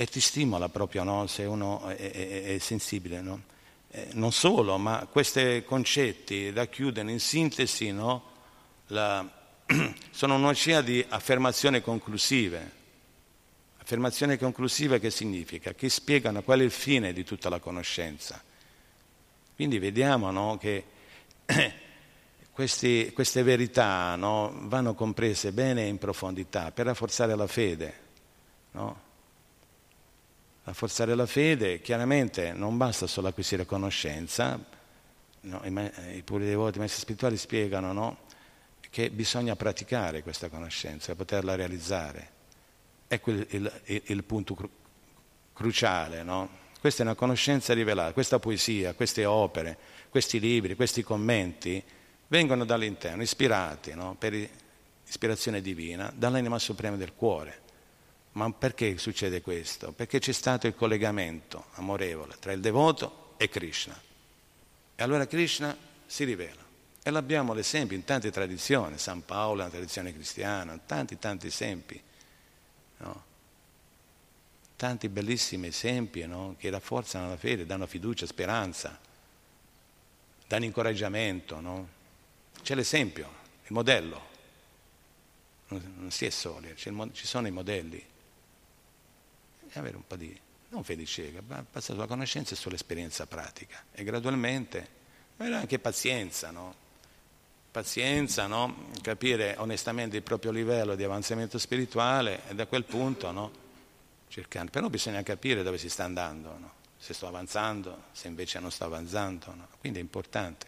[0.03, 1.27] E ti stimola proprio, no?
[1.27, 3.43] Se uno è, è, è sensibile, no?
[3.87, 8.23] eh, non solo, ma questi concetti racchiudono in sintesi, no?
[8.87, 9.25] La,
[10.11, 12.81] sono un'oceana di affermazioni conclusive
[13.77, 15.73] Affermazione conclusiva che significa?
[15.73, 18.43] Che spiegano qual è il fine di tutta la conoscenza.
[19.55, 20.83] Quindi vediamo no, che
[22.51, 27.99] questi, queste verità no, vanno comprese bene in profondità per rafforzare la fede.
[28.71, 29.02] No?
[30.65, 34.57] Rafforzare la fede, chiaramente non basta solo acquisire conoscenza,
[35.41, 38.17] no, i, i puri devoti, i maestri spirituali spiegano no,
[38.89, 42.31] che bisogna praticare questa conoscenza per poterla realizzare.
[43.07, 44.69] Ecco il, il, il punto cru-
[45.51, 46.61] cruciale, no?
[46.79, 49.77] Questa è una conoscenza rivelata, questa poesia, queste opere,
[50.09, 51.81] questi libri, questi commenti
[52.27, 54.49] vengono dall'interno, ispirati per
[55.07, 57.62] ispirazione divina, dall'anima suprema del cuore.
[58.33, 59.91] Ma perché succede questo?
[59.91, 63.99] Perché c'è stato il collegamento amorevole tra il devoto e Krishna.
[64.95, 65.75] E allora Krishna
[66.05, 66.61] si rivela.
[67.03, 72.01] E l'abbiamo l'esempio in tante tradizioni, San Paolo, la tradizione cristiana, tanti tanti esempi.
[72.97, 73.23] No?
[74.77, 76.55] Tanti bellissimi esempi no?
[76.57, 78.97] che rafforzano la fede, danno fiducia, speranza,
[80.47, 81.59] danno incoraggiamento.
[81.59, 81.87] No?
[82.63, 83.27] C'è l'esempio,
[83.65, 84.31] il modello.
[85.67, 88.11] Non, si è soli, ci sono i modelli
[89.79, 90.37] avere un po' di,
[90.69, 93.83] non fede cieca, ma basata sulla conoscenza e sull'esperienza pratica.
[93.91, 94.87] E gradualmente
[95.37, 96.81] avere anche pazienza, no?
[97.71, 98.89] Pazienza, no?
[99.01, 103.51] Capire onestamente il proprio livello di avanzamento spirituale e da quel punto, no?
[104.27, 104.71] Cercando.
[104.71, 106.73] Però bisogna capire dove si sta andando, no?
[106.97, 109.67] Se sto avanzando, se invece non sto avanzando, no?
[109.79, 110.67] Quindi è importante.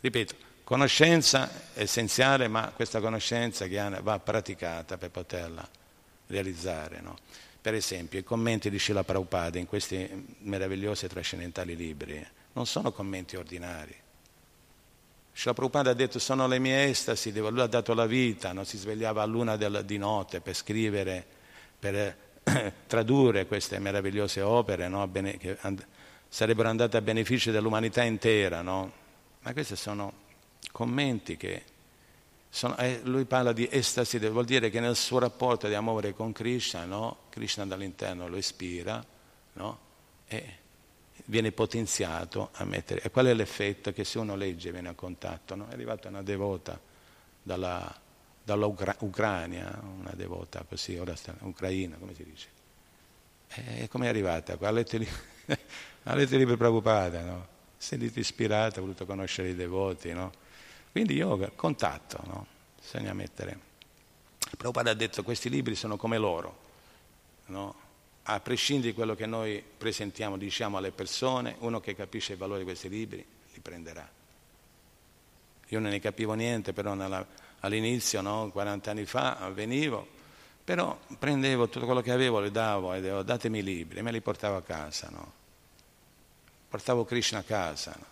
[0.00, 0.34] Ripeto,
[0.64, 3.66] conoscenza è essenziale, ma questa conoscenza
[4.00, 5.68] va praticata per poterla
[6.26, 7.18] realizzare, no?
[7.62, 12.90] Per esempio, i commenti di Srila Prabhupada in questi meravigliosi e trascendentali libri non sono
[12.90, 13.94] commenti ordinari.
[15.32, 18.76] Srila Prabhupada ha detto sono le mie estasi, lui ha dato la vita, non si
[18.76, 21.24] svegliava a luna del, di notte per scrivere,
[21.78, 22.16] per
[22.88, 25.08] tradurre queste meravigliose opere no?
[25.10, 25.56] Che
[26.28, 28.60] sarebbero andate a beneficio dell'umanità intera.
[28.60, 28.92] No?
[29.40, 30.12] Ma questi sono
[30.72, 31.62] commenti che
[32.54, 36.32] sono, eh, lui parla di estasi, vuol dire che nel suo rapporto di amore con
[36.32, 37.20] Krishna, no?
[37.30, 39.02] Krishna dall'interno lo ispira
[39.54, 39.78] no?
[40.26, 40.58] e
[41.24, 43.00] viene potenziato a mettere.
[43.00, 43.94] E qual è l'effetto?
[43.94, 45.54] Che se uno legge viene a contatto.
[45.54, 45.66] No?
[45.66, 46.78] È arrivata una devota
[47.42, 48.00] dalla,
[48.44, 52.48] dall'Ucraina, una devota così, ora sta, ucraina, come si dice.
[53.48, 54.58] E come è arrivata?
[54.60, 57.46] Ha letto i libri Prabhupada, no?
[57.78, 60.41] Si ispirata, ha voluto conoscere i devoti, no?
[60.92, 62.46] Quindi yoga, contatto, no?
[62.78, 63.58] bisogna mettere.
[64.56, 66.58] Prabhupada ha detto questi libri sono come loro,
[67.46, 67.74] no?
[68.24, 72.58] a prescindere di quello che noi presentiamo, diciamo alle persone, uno che capisce il valore
[72.58, 73.24] di questi libri
[73.54, 74.08] li prenderà.
[75.68, 77.26] Io non ne capivo niente, però nella,
[77.60, 78.50] all'inizio, no?
[78.50, 80.06] 40 anni fa, venivo,
[80.62, 84.12] però prendevo tutto quello che avevo, le davo e dicevo datemi i libri e me
[84.12, 85.08] li portavo a casa.
[85.10, 85.32] No?
[86.68, 87.96] Portavo Krishna a casa.
[87.98, 88.04] No?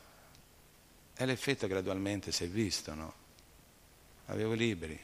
[1.21, 3.13] E l'effetto gradualmente si è visto, no?
[4.29, 4.99] Avevo libri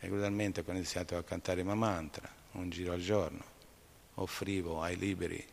[0.00, 3.44] e gradualmente ho iniziato a cantare ma mantra, un giro al giorno.
[4.14, 5.46] Offrivo ai libri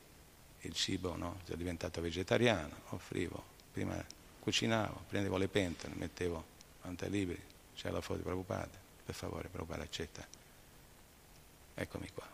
[0.62, 1.42] il cibo, no?
[1.44, 3.44] Sono diventato vegetariano, offrivo.
[3.72, 4.04] Prima
[4.40, 6.44] cucinavo, prendevo le pentole, mettevo
[6.82, 7.40] quanti libri,
[7.76, 8.76] c'è la foto di Prabhupada,
[9.06, 10.26] per favore Prabhupada accetta.
[11.76, 12.28] Eccomi qua.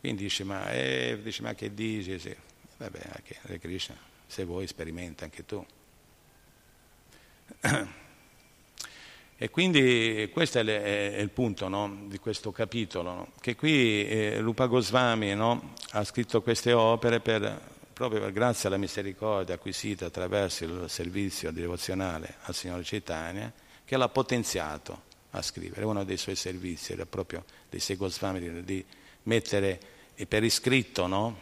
[0.00, 2.18] Quindi dice, ma, eh, dice, ma che dici?
[2.18, 2.36] Sì.
[2.78, 3.96] Vabbè, anche Krishna,
[4.26, 5.64] se vuoi sperimenta anche tu.
[9.42, 13.32] E quindi questo è, il punto no, di questo capitolo, no?
[13.40, 17.58] che qui eh, Rupa Goswami no, ha scritto queste opere per,
[17.90, 23.50] proprio per, grazie alla misericordia acquisita attraverso il servizio devozionale al Signore Chaitanya,
[23.82, 25.86] che l'ha potenziato a scrivere.
[25.86, 28.84] Uno dei suoi servizi era proprio dei sei Goswami di, di
[29.22, 29.80] mettere
[30.28, 31.34] per iscritto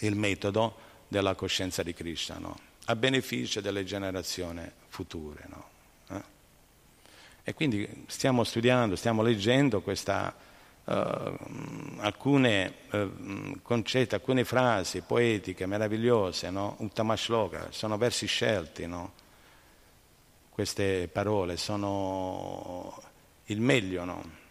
[0.00, 0.76] il metodo
[1.08, 2.38] della coscienza di Krishna
[2.86, 5.44] a beneficio delle generazioni future.
[5.48, 5.64] No?
[6.10, 6.22] Eh?
[7.44, 10.34] E quindi stiamo studiando, stiamo leggendo questa,
[10.84, 10.92] uh,
[11.98, 16.76] alcune uh, concetti, alcune frasi poetiche meravigliose, no?
[16.78, 19.22] Uttamashloka, sono versi scelti, no?
[20.54, 23.02] queste parole sono
[23.46, 24.42] il meglio, no?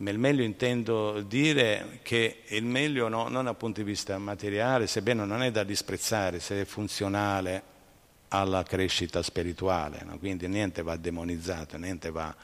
[0.00, 5.26] Nel meglio intendo dire che il meglio no, non dal punto di vista materiale, sebbene
[5.26, 7.62] non è da disprezzare, se è funzionale
[8.28, 10.18] alla crescita spirituale, no?
[10.18, 12.34] quindi niente va demonizzato, niente va,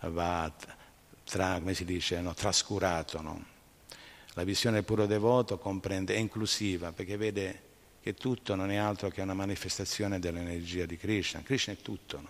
[0.00, 0.52] va
[1.24, 2.34] tra, come si dice, no?
[2.34, 3.22] trascurato.
[4.34, 7.62] La visione puro devoto comprende, è inclusiva perché vede
[8.02, 11.40] che tutto non è altro che una manifestazione dell'energia di Krishna.
[11.40, 12.22] Krishna è tutto,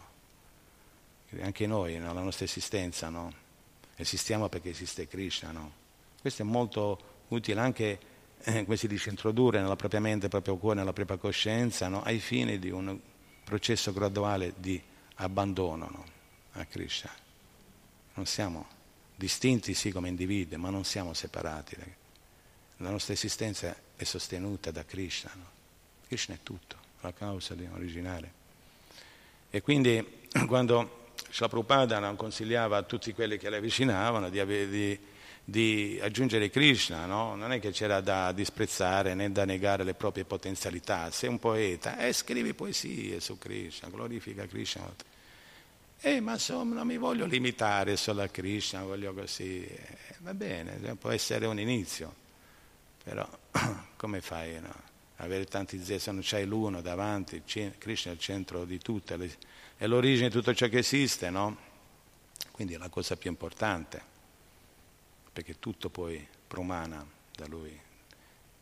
[1.40, 3.08] anche noi, la nostra esistenza.
[3.08, 3.41] No?
[4.02, 5.50] Esistiamo perché esiste Krishna.
[5.50, 5.72] No?
[6.20, 7.98] Questo è molto utile anche,
[8.42, 12.02] eh, come si dice, introdurre nella propria mente, nel proprio cuore, nella propria coscienza, no?
[12.02, 12.98] ai fini di un
[13.44, 14.80] processo graduale di
[15.16, 16.04] abbandono no?
[16.52, 17.10] a Krishna.
[18.14, 18.66] Non siamo
[19.14, 21.76] distinti sì come individui, ma non siamo separati.
[22.78, 25.30] la nostra esistenza è sostenuta da Krishna.
[25.34, 25.50] No?
[26.06, 28.40] Krishna è tutto, la causa originale.
[29.50, 34.98] E quindi quando Srila Prabhupada consigliava a tutti quelli che le avvicinavano di, di,
[35.44, 37.34] di aggiungere Krishna, no?
[37.34, 41.10] non è che c'era da disprezzare né da negare le proprie potenzialità.
[41.10, 44.92] Sei un poeta, eh, scrivi poesie su Krishna, glorifica Krishna.
[46.00, 49.64] Eh, ma insomma non mi voglio limitare solo a Krishna, voglio così.
[49.64, 52.14] Eh, va bene, può essere un inizio,
[53.02, 53.28] però
[53.96, 54.60] come fai?
[54.60, 54.90] No?
[55.22, 59.16] avere tanti zeri, se non c'hai l'uno davanti, Krishna è il centro di tutto,
[59.82, 61.56] è l'origine di tutto ciò che esiste, no?
[62.52, 64.00] Quindi è la cosa più importante,
[65.32, 67.04] perché tutto poi promana
[67.34, 67.76] da lui,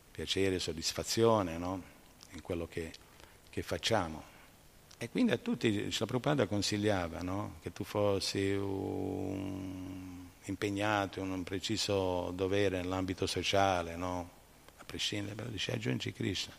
[0.09, 1.83] piacere, soddisfazione, no?
[2.31, 2.91] In quello che,
[3.51, 4.23] che facciamo.
[4.97, 7.57] E quindi a tutti la Prabhupada consigliava no?
[7.61, 14.27] che tu fossi un impegnato in un preciso dovere nell'ambito sociale, no?
[14.87, 16.53] prescindere, però dice aggiungi Krishna.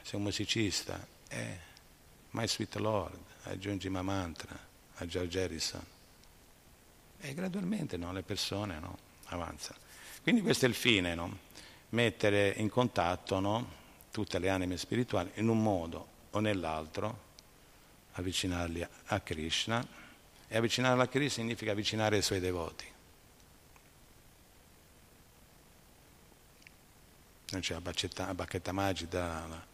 [0.00, 1.58] Sei un musicista, eh,
[2.30, 3.32] My Sweet Lord,
[3.88, 4.58] ma mantra,
[4.96, 5.84] a George Harrison.
[7.20, 9.78] E gradualmente no, le persone no, avanzano.
[10.22, 11.38] Quindi questo è il fine, no?
[11.90, 17.18] mettere in contatto tutte le anime spirituali in un modo o nell'altro,
[18.12, 19.86] avvicinarli a Krishna.
[20.46, 22.92] E avvicinarli a Krishna significa avvicinare i suoi devoti.
[27.54, 29.66] non c'è la bacchetta, la bacchetta magica,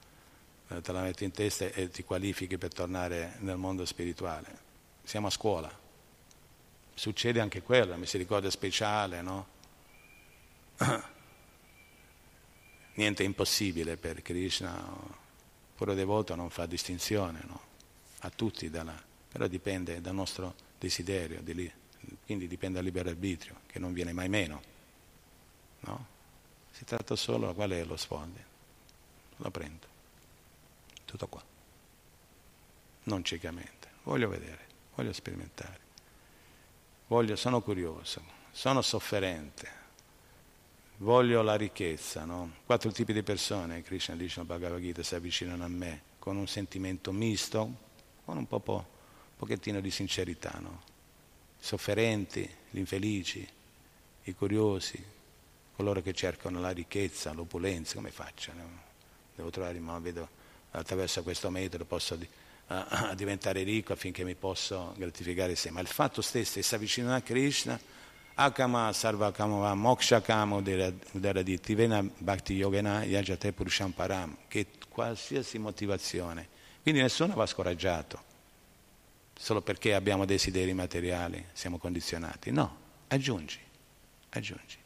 [0.75, 4.69] la, te la metti in testa e ti qualifichi per tornare nel mondo spirituale.
[5.03, 5.71] Siamo a scuola,
[6.95, 9.47] succede anche quello, mi si ricorda speciale, no?
[12.95, 14.85] Niente è impossibile per Krishna,
[15.75, 17.61] puro devoto non fa distinzione, no?
[18.21, 18.95] A tutti, dalla,
[19.29, 21.73] però dipende dal nostro desiderio, di
[22.25, 24.63] quindi dipende dal libero arbitrio, che non viene mai meno,
[25.81, 26.07] no?
[26.71, 28.39] Si tratta solo qual è lo sfondo.
[29.37, 29.90] Lo prendo.
[31.11, 31.43] Tutto qua.
[33.03, 33.89] Non ciecamente.
[34.05, 35.81] Voglio vedere, voglio sperimentare.
[37.09, 39.79] Voglio, sono curioso, sono sofferente.
[40.99, 42.53] Voglio la ricchezza, no?
[42.65, 46.47] Quattro tipi di persone, Krishna dice nel Bhagavad Gita, si avvicinano a me con un
[46.47, 47.75] sentimento misto,
[48.25, 48.87] con un po', po
[49.37, 50.83] pochettino di sincerità, no?
[51.59, 53.45] Sofferenti, gli infelici,
[54.23, 55.05] i curiosi,
[55.75, 58.53] coloro che cercano la ricchezza, l'opulenza, come faccio?
[59.35, 60.39] Devo trovare, ma vedo
[60.73, 65.71] attraverso questo metodo posso uh, diventare ricco affinché mi possa gratificare sé.
[65.71, 67.79] Ma il fatto stesso è si avvicinare a Krishna,
[68.35, 76.49] Akama Sarvakama Moksha Kama Udaraditi Vena Bhakti Yogena Yajate Purusham Param, che qualsiasi motivazione.
[76.83, 78.23] Quindi nessuno va scoraggiato,
[79.35, 82.51] solo perché abbiamo desideri materiali, siamo condizionati.
[82.51, 83.59] No, aggiungi,
[84.31, 84.79] aggiungi.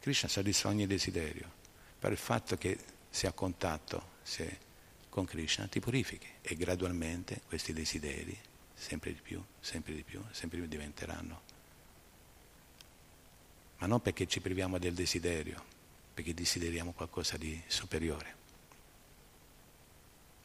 [0.00, 1.50] Krishna soddisfa ogni desiderio,
[1.98, 2.78] per il fatto che
[3.10, 4.58] sia a contatto se
[5.14, 8.36] con Krishna ti purifichi e gradualmente questi desideri
[8.74, 11.40] sempre di più, sempre di più, sempre di più diventeranno.
[13.78, 15.62] Ma non perché ci priviamo del desiderio,
[16.12, 18.34] perché desideriamo qualcosa di superiore,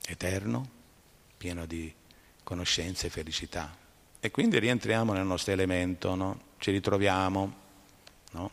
[0.05, 0.69] eterno,
[1.35, 1.91] pieno di
[2.43, 3.75] conoscenza e felicità.
[4.19, 6.41] E quindi rientriamo nel nostro elemento, no?
[6.59, 7.55] ci ritroviamo,
[8.33, 8.51] no?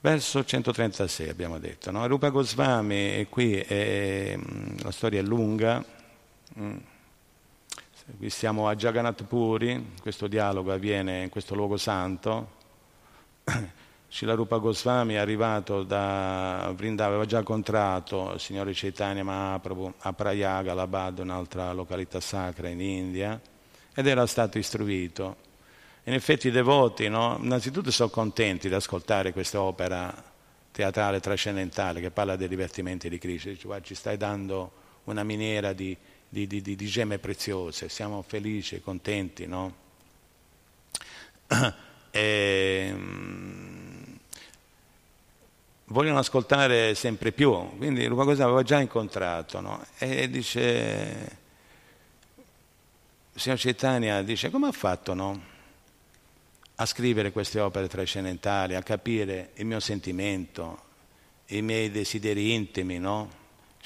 [0.00, 2.06] Verso 136 abbiamo detto, no?
[2.06, 5.84] Rupa Goswami, e qui è, mm, la storia è lunga,
[6.56, 6.76] mm.
[8.16, 12.50] qui siamo a Jagannath Puri, questo dialogo avviene in questo luogo santo,
[14.20, 20.74] Rupa Goswami è arrivato da Vrindavan, aveva già incontrato il signore Chaitanya Mahaprabhu a Prayaga,
[20.74, 23.40] Labad, un'altra località sacra in India,
[23.92, 25.47] ed era stato istruito.
[26.08, 27.38] In effetti i devoti, no?
[27.38, 30.10] innanzitutto sono contenti di ascoltare questa opera
[30.72, 34.72] teatrale trascendentale che parla dei divertimenti di Krishna, dice guarda ci stai dando
[35.04, 35.94] una miniera di,
[36.26, 39.74] di, di, di gemme preziose, siamo felici contenti, no?
[42.10, 42.94] e,
[45.84, 49.84] vogliono ascoltare sempre più, quindi Rupa Goswami aveva già incontrato, no?
[49.98, 51.38] e dice,
[53.34, 55.56] il signor Chaitanya dice, come ha fatto no?
[56.80, 60.82] A scrivere queste opere trascendentali, a capire il mio sentimento,
[61.46, 63.30] i miei desideri intimi, no?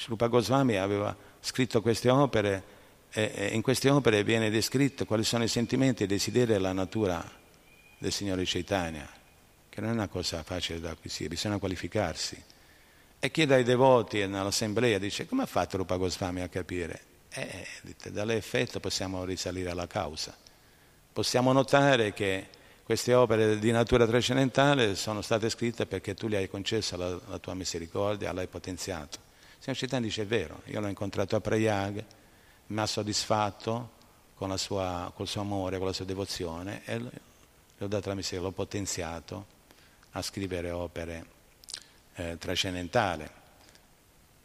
[0.05, 2.71] Rupa Goswami aveva scritto queste opere
[3.09, 7.23] e in queste opere viene descritto quali sono i sentimenti e i desideri della natura
[7.97, 9.21] del Signore Chaitanya
[9.73, 12.39] che non è una cosa facile da acquisire, bisogna qualificarsi.
[13.19, 17.01] E chiede ai devoti nell'assemblea, dice, come ha fatto Rupa Goswami a capire?
[17.29, 17.65] Eh,
[18.11, 20.37] dall'effetto possiamo risalire alla causa.
[21.11, 22.49] Possiamo notare che
[22.83, 27.39] queste opere di natura trascendentale sono state scritte perché tu gli hai concesso la, la
[27.39, 29.19] tua misericordia, l'hai potenziato.
[29.57, 32.03] Signor Cittadino dice è vero, io l'ho incontrato a Prayag,
[32.67, 33.91] mi ha soddisfatto
[34.35, 38.49] con sua, col suo amore, con la sua devozione e gli ho dato la misericordia,
[38.49, 39.45] l'ho potenziato
[40.11, 41.25] a scrivere opere
[42.15, 43.25] eh, trascendentali.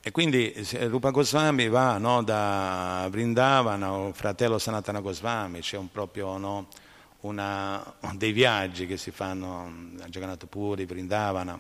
[0.01, 0.55] E quindi
[0.87, 6.69] Rupa Goswami va no, da Vrindavana, fratello Sanatana Goswami, c'è un proprio no,
[7.21, 11.59] una, dei viaggi che si fanno a Jagannath Puri, Vrindavana,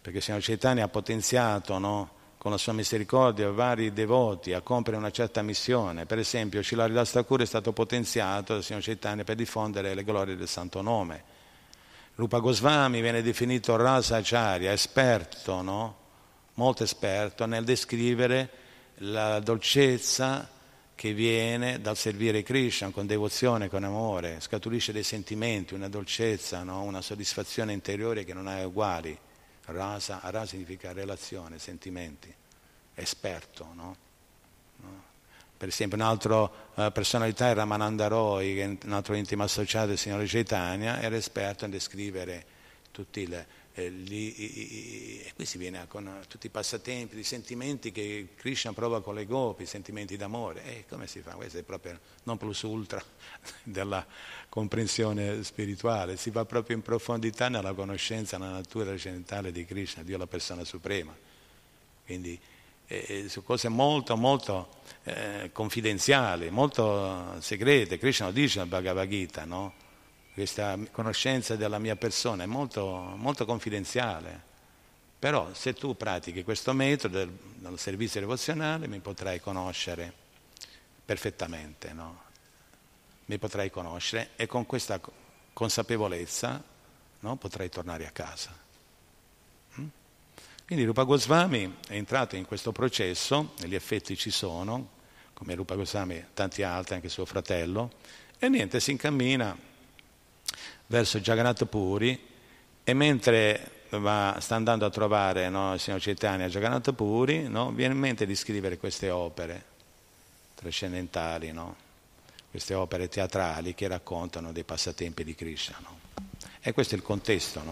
[0.00, 5.10] perché Signor Chaitanya ha potenziato no, con la sua misericordia vari devoti a compiere una
[5.10, 6.06] certa missione.
[6.06, 10.48] Per esempio, Shilaridasa Thakur è stato potenziato dal Signor Chaitanya per diffondere le glorie del
[10.48, 11.36] Santo Nome.
[12.14, 16.06] Rupa Goswami viene definito Rasa Acharya, esperto, no?
[16.58, 18.50] molto esperto nel descrivere
[18.98, 20.48] la dolcezza
[20.98, 26.82] che viene dal servire Krishna con devozione, con amore, scaturisce dei sentimenti, una dolcezza, no?
[26.82, 29.16] una soddisfazione interiore che non ha uguali.
[29.66, 32.34] Rasa, rasa significa relazione, sentimenti,
[32.96, 33.68] esperto.
[33.74, 33.96] No?
[34.78, 35.02] No?
[35.56, 41.00] Per esempio un'altra uh, personalità è Ramananda Roy, un altro intimo associato del Signore Chaitanya,
[41.00, 42.44] era esperto in descrivere
[42.90, 43.46] tutti le,
[43.78, 49.00] eh, lì, e qui si viene con tutti i passatempi, i sentimenti che Krishna prova
[49.00, 50.64] con le gopi, i sentimenti d'amore.
[50.64, 51.32] E come si fa?
[51.32, 53.00] Questo è proprio non plus ultra
[53.62, 54.04] della
[54.48, 60.18] comprensione spirituale, si va proprio in profondità nella conoscenza, nella natura occidentale di Krishna, Dio
[60.18, 61.16] la persona suprema.
[62.04, 62.38] Quindi
[62.88, 64.70] eh, su cose molto, molto
[65.04, 67.98] eh, confidenziali, molto segrete.
[67.98, 69.86] Krishna lo dice nel Bhagavad Gita, no?
[70.38, 72.86] Questa conoscenza della mia persona è molto,
[73.16, 74.46] molto confidenziale.
[75.18, 80.12] Però se tu pratichi questo metodo del, del servizio devozionale mi potrai conoscere
[81.04, 82.22] perfettamente, no?
[83.24, 85.00] mi potrai conoscere e con questa
[85.52, 86.62] consapevolezza
[87.18, 87.36] no?
[87.36, 88.56] potrai tornare a casa.
[89.80, 89.86] Mm?
[90.66, 94.90] Quindi Rupa Goswami è entrato in questo processo, e gli effetti ci sono,
[95.34, 97.90] come Rupa Goswami e tanti altri, anche suo fratello,
[98.38, 99.66] e niente, si incammina
[100.88, 102.26] verso Jagannath Puri
[102.82, 107.70] e mentre va, sta andando a trovare no, il signor Chaitanya a Jagannath Puri, no,
[107.72, 109.64] viene in mente di scrivere queste opere
[110.54, 111.86] trascendentali, no?
[112.50, 115.78] queste opere teatrali che raccontano dei passatempi di Krishna.
[116.60, 117.62] E questo è il contesto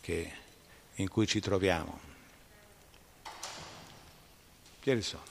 [0.00, 0.30] che,
[0.94, 1.98] in cui ci troviamo.
[4.80, 5.22] Chi sono?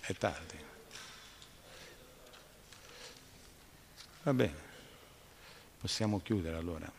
[0.00, 0.58] È tardi.
[4.24, 4.63] Va bene.
[5.84, 6.90] Possiamo chiudere allora.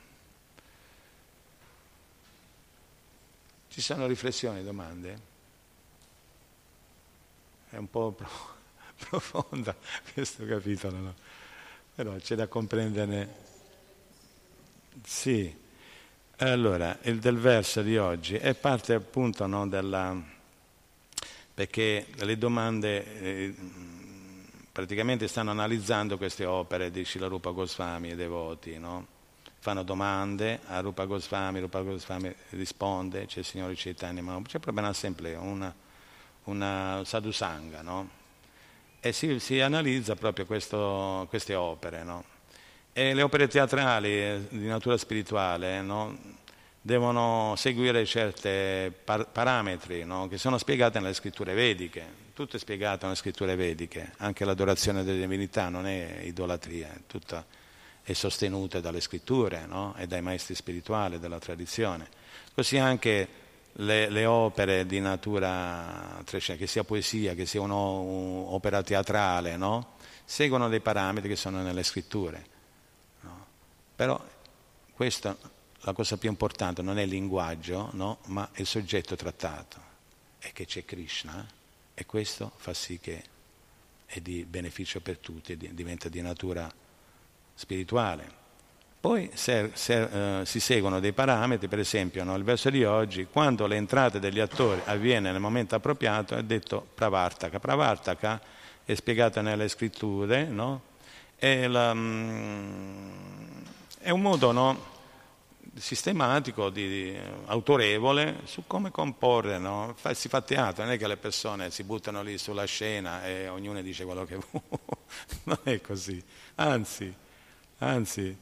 [3.67, 5.19] Ci sono riflessioni, domande?
[7.71, 8.13] È un po'
[9.09, 9.75] profonda
[10.13, 11.15] questo capitolo, no?
[11.95, 13.33] però c'è da comprenderne.
[15.03, 15.51] Sì,
[16.38, 20.15] allora il del verso di oggi è parte appunto no, della...
[21.55, 23.19] perché le domande...
[23.19, 23.55] Eh,
[24.76, 29.07] praticamente stanno analizzando queste opere di Shilarupa Goswami e devoti, no?
[29.59, 34.84] fanno domande a Rupa Goswami, Rupa Goswami risponde, c'è il Signore Chaitanya, ma c'è proprio
[34.84, 35.73] un'assemblea, una,
[36.43, 38.09] una sadhusanga, no?
[38.99, 42.03] e si, si, analizza proprio questo, queste opere.
[42.03, 42.26] No?
[42.91, 46.17] E le opere teatrali eh, di natura spirituale no?
[46.82, 53.17] devono seguire certi par- parametri che sono spiegati nelle scritture vediche, tutto è spiegato nelle
[53.17, 57.45] scritture vediche, anche l'adorazione delle divinità non è idolatria, è tutta
[58.03, 59.95] è sostenuta dalle scritture no?
[59.97, 62.07] e dai maestri spirituali della tradizione.
[62.53, 63.27] Così anche
[63.71, 69.93] le, le opere di natura, che sia poesia, che sia un'opera teatrale, no?
[70.25, 72.45] seguono dei parametri che sono nelle scritture.
[73.21, 73.45] No?
[73.95, 74.21] Però
[74.93, 75.38] questa,
[75.79, 77.91] la cosa più importante non è il linguaggio,
[78.25, 79.79] ma è il soggetto trattato,
[80.38, 81.55] è che c'è Krishna
[81.95, 83.23] e questo fa sì che
[84.05, 86.71] è di beneficio per tutti diventa di natura
[87.55, 88.43] spirituale.
[88.99, 93.65] Poi se, se, eh, si seguono dei parametri, per esempio nel verso di oggi, quando
[93.67, 97.59] l'entrata degli attori avviene nel momento appropriato è detto pravartaka.
[97.59, 98.41] Pravartaka
[98.83, 100.81] è spiegata nelle scritture, no?
[101.35, 103.09] è, la, mm,
[103.99, 104.93] è, un modo no?
[105.78, 109.93] Sistematico, di, di, autorevole su come comporre, no?
[109.97, 113.47] fa, si fa teatro, non è che le persone si buttano lì sulla scena e
[113.49, 114.97] ognuno dice quello che vuole,
[115.43, 116.23] non è così,
[116.55, 117.13] anzi,
[117.80, 118.38] anzi,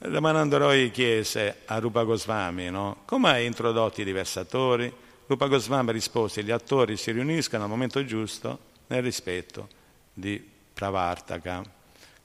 [0.00, 0.58] Ramananda
[0.92, 3.02] chiese a Rupa Goswami no?
[3.04, 4.92] come hai introdotto i diversi attori,
[5.26, 9.68] Rupa Goswami rispose, gli attori si riuniscono al momento giusto nel rispetto
[10.14, 11.77] di Pravartaka.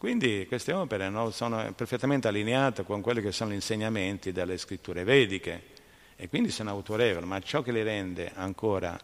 [0.04, 5.06] Quindi queste opere no, sono perfettamente allineate con quelli che sono gli insegnamenti delle scritture
[5.06, 5.64] vediche
[6.18, 9.00] e quindi sono autorevoli, ma ciò che le rende ancora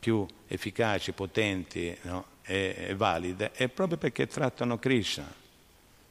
[0.00, 5.32] più efficaci, potenti no, e, e, valide è proprio perché trattano Krishna,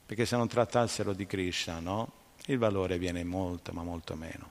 [0.06, 2.14] perché se non trattassero di Krishna no,
[2.46, 4.50] il valore viene molto ma molto meno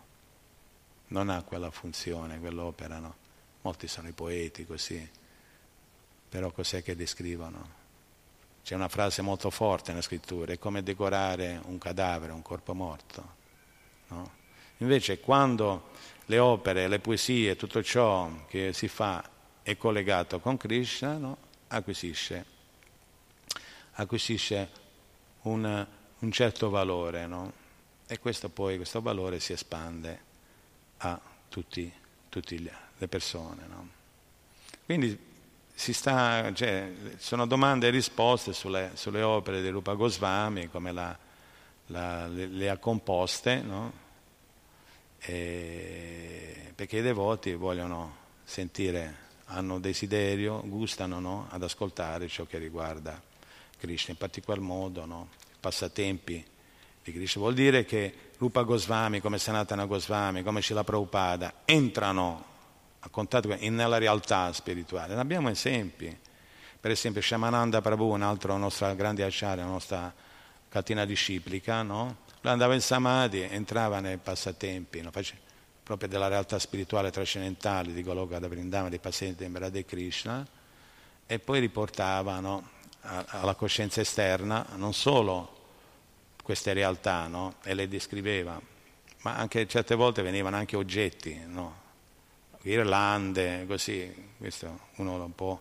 [1.06, 3.14] non ha quella funzione, quell'opera, no?
[3.62, 5.08] Molti sono i poeti così,
[6.28, 7.79] però cos'è che descrivono?
[8.62, 13.38] C'è una frase molto forte nella scrittura, è come decorare un cadavere, un corpo morto.
[14.08, 14.38] No?
[14.78, 15.90] Invece quando
[16.26, 19.22] le opere, le poesie, tutto ciò che si fa
[19.62, 21.36] è collegato con Krishna, no?
[21.68, 22.44] acquisisce,
[23.92, 24.70] acquisisce
[25.42, 25.86] un,
[26.18, 27.52] un, certo valore, no?
[28.06, 30.20] e questo poi, questo valore si espande
[30.98, 31.92] a tutte
[32.30, 33.66] le persone.
[34.84, 35.29] Quindi
[35.80, 41.16] sta, cioè, sono domande e risposte sulle, sulle, opere di Rupa Goswami, come la,
[41.86, 43.92] la, le, le, ha composte, no?
[45.16, 49.16] perché i devoti vogliono sentire,
[49.46, 51.46] hanno desiderio, gustano no?
[51.48, 53.18] ad ascoltare ciò che riguarda
[53.78, 55.28] Krishna, in particolar modo no?
[55.58, 56.44] passatempi
[57.02, 57.40] di Krishna.
[57.40, 62.48] Vuol dire che Rupa Goswami, come Sanatana Goswami, come Shila Prabhupada, entrano
[63.00, 65.14] a contatto nella realtà spirituale.
[65.14, 66.16] Ne abbiamo esempi.
[66.80, 70.14] Per esempio Shamananda Prabhu, un altro nostro grande acciario, la nostra
[70.68, 72.28] catena disciplica, no?
[72.40, 75.10] Lui andava in Samadhi, entrava nei passatempi, no?
[75.82, 80.46] proprio della realtà spirituale trascendentale di Goloka da Vrindama, dei passatempi di Krishna,
[81.26, 82.70] e poi riportava no?
[83.02, 85.58] alla coscienza esterna non solo
[86.42, 87.56] queste realtà no?
[87.62, 88.58] e le descriveva,
[89.22, 91.79] ma anche certe volte venivano anche oggetti, no?
[92.62, 95.60] Ghirlande, così, questo uno lo può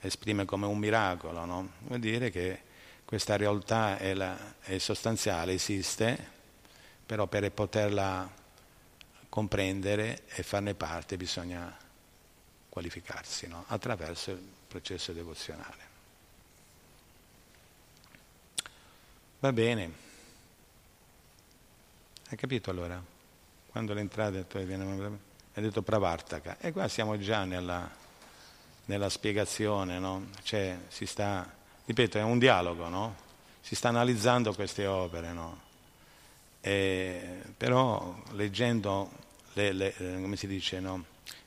[0.00, 1.72] esprimere come un miracolo, no?
[1.80, 2.62] vuol dire che
[3.04, 6.38] questa realtà è, la, è sostanziale, esiste,
[7.04, 8.38] però per poterla
[9.28, 11.76] comprendere e farne parte bisogna
[12.68, 13.64] qualificarsi no?
[13.68, 15.88] attraverso il processo devozionale.
[19.40, 20.08] Va bene.
[22.28, 23.02] Hai capito allora?
[23.70, 25.18] Quando l'entrata viene,
[25.60, 26.56] hai detto Pravartaka.
[26.58, 27.88] E qua siamo già nella,
[28.86, 30.26] nella spiegazione, no?
[30.42, 31.48] Cioè, si sta,
[31.84, 33.16] ripeto, è un dialogo, no?
[33.60, 35.60] Si sta analizzando queste opere, no?
[36.62, 39.10] E, però leggendo,
[39.52, 40.82] le, le, come si dice?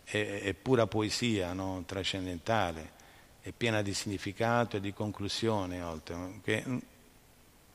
[0.03, 1.55] È, è, pura poesia
[1.85, 2.91] trascendentale,
[3.41, 6.63] è piena di significato e di conclusione, oltre, che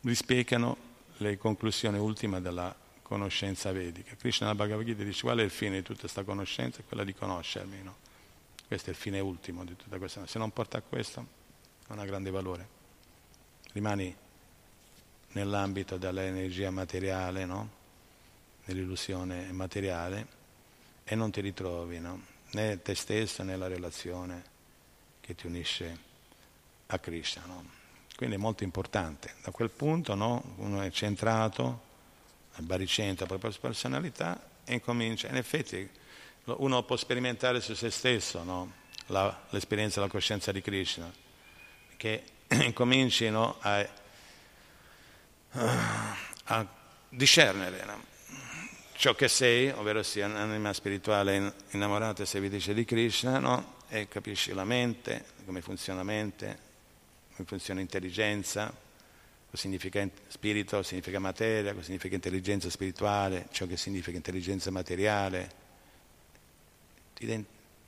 [0.02, 0.76] rispecchiano
[1.16, 4.14] le conclusioni ultime della conoscenza vedica.
[4.16, 6.80] Krishna nella Bhagavad Gita dice qual è il fine di tutta questa conoscenza?
[6.80, 7.82] È quella di conoscermi.
[7.82, 7.96] No?
[8.66, 10.26] Questo è il fine ultimo di tutta questa.
[10.26, 11.26] Se non porta a questo,
[11.88, 12.68] non ha grande valore.
[13.72, 14.14] Rimani
[15.32, 17.70] nell'ambito dell'energia materiale, no?
[18.66, 20.26] nell'illusione materiale,
[21.04, 22.22] e non ti ritrovi no?
[22.50, 24.44] né te stesso né la relazione
[25.20, 25.98] che ti unisce
[26.88, 27.44] a Krishna.
[27.46, 27.64] No?
[28.14, 29.34] Quindi è molto importante.
[29.42, 31.86] Da quel punto uno è centrato
[32.62, 35.28] baricentro la propria personalità e incomincia.
[35.28, 35.88] In effetti
[36.44, 38.72] uno può sperimentare su se stesso no?
[39.06, 41.10] la, l'esperienza della coscienza di Krishna,
[41.96, 43.56] che incominci no?
[43.60, 43.88] a,
[46.44, 46.66] a,
[47.10, 48.04] discernere no?
[48.96, 54.64] ciò che sei, ovvero sia un'anima spirituale innamorata e servitrice di Krishna, e capisci la
[54.64, 56.58] mente, come funziona la mente,
[57.34, 58.72] come funziona l'intelligenza,
[59.56, 65.50] significa spirito, significa materia, cosa significa intelligenza spirituale, ciò che significa intelligenza materiale,
[67.14, 67.46] ti,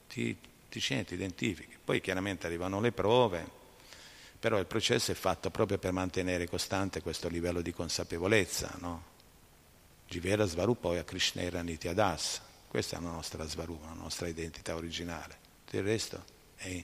[0.09, 0.37] ti,
[0.69, 1.77] ti senti, ti identifichi.
[1.85, 3.59] Poi chiaramente arrivano le prove,
[4.39, 9.09] però il processo è fatto proprio per mantenere costante questo livello di consapevolezza, no?
[10.09, 15.83] Jivera Svarupoya Krishnera Nityadas, questa è la nostra Svarupa, la nostra identità originale, tutto il
[15.85, 16.25] resto
[16.57, 16.83] è,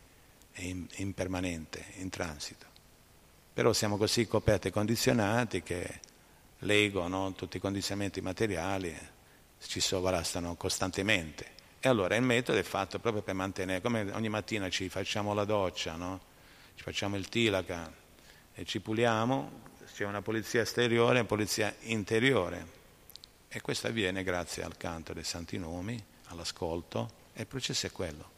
[0.52, 2.75] è impermanente, in transito.
[3.56, 6.00] Però siamo così coperti e condizionati che
[6.58, 7.32] l'ego, no?
[7.32, 8.94] tutti i condizionamenti materiali
[9.66, 11.52] ci sovrastano costantemente.
[11.80, 15.46] E allora il metodo è fatto proprio per mantenere, come ogni mattina ci facciamo la
[15.46, 16.20] doccia, no?
[16.74, 17.90] ci facciamo il tilaka
[18.52, 19.50] e ci puliamo,
[19.90, 22.66] c'è una polizia esteriore e una polizia interiore.
[23.48, 28.32] E questo avviene grazie al canto dei santi nomi, all'ascolto, e il processo è quello.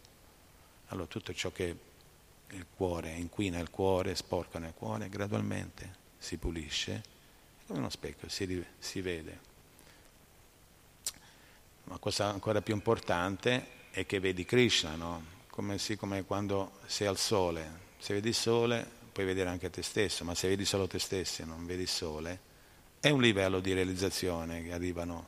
[0.91, 1.88] Allora tutto ciò che
[2.51, 7.03] il cuore, inquina il cuore, sporca nel cuore, gradualmente si pulisce,
[7.67, 9.47] come uno specchio, si, si vede.
[11.85, 15.37] Ma cosa ancora più importante, è che vedi Krishna, no?
[15.51, 19.83] come, sì, come quando sei al sole, se vedi il sole puoi vedere anche te
[19.83, 22.41] stesso, ma se vedi solo te stesso e non vedi il sole,
[23.01, 25.27] è un livello di realizzazione che arrivano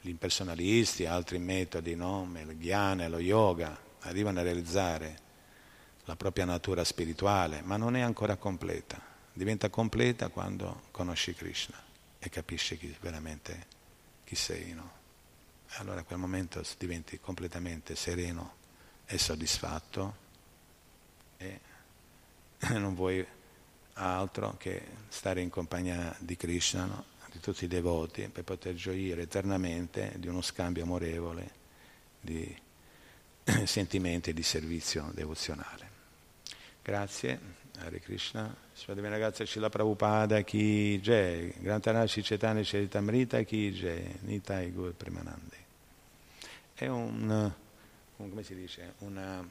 [0.00, 2.30] gli impersonalisti, altri metodi, no?
[2.34, 5.24] il ghiana, lo yoga, arrivano a realizzare
[6.06, 9.00] la propria natura spirituale, ma non è ancora completa.
[9.32, 11.76] Diventa completa quando conosci Krishna
[12.18, 13.66] e capisci chi, veramente
[14.24, 14.72] chi sei.
[14.72, 14.90] No?
[15.78, 18.54] Allora a quel momento diventi completamente sereno
[19.04, 20.24] e soddisfatto
[21.36, 21.60] e
[22.78, 23.26] non vuoi
[23.94, 27.04] altro che stare in compagnia di Krishna, no?
[27.32, 31.50] di tutti i devoti, per poter gioire eternamente di uno scambio amorevole
[32.20, 32.56] di
[33.64, 35.85] sentimenti di servizio devozionale.
[36.86, 37.40] Grazie,
[37.80, 38.54] Hare Krishna.
[38.72, 45.56] Sua ragazza Shila Prabhupada Ki Jai, Grantanashi Cetane Charitamrita Ki Jai, Nitai Gur Premanande.
[46.74, 47.52] È un,
[48.18, 49.44] un, come si dice, una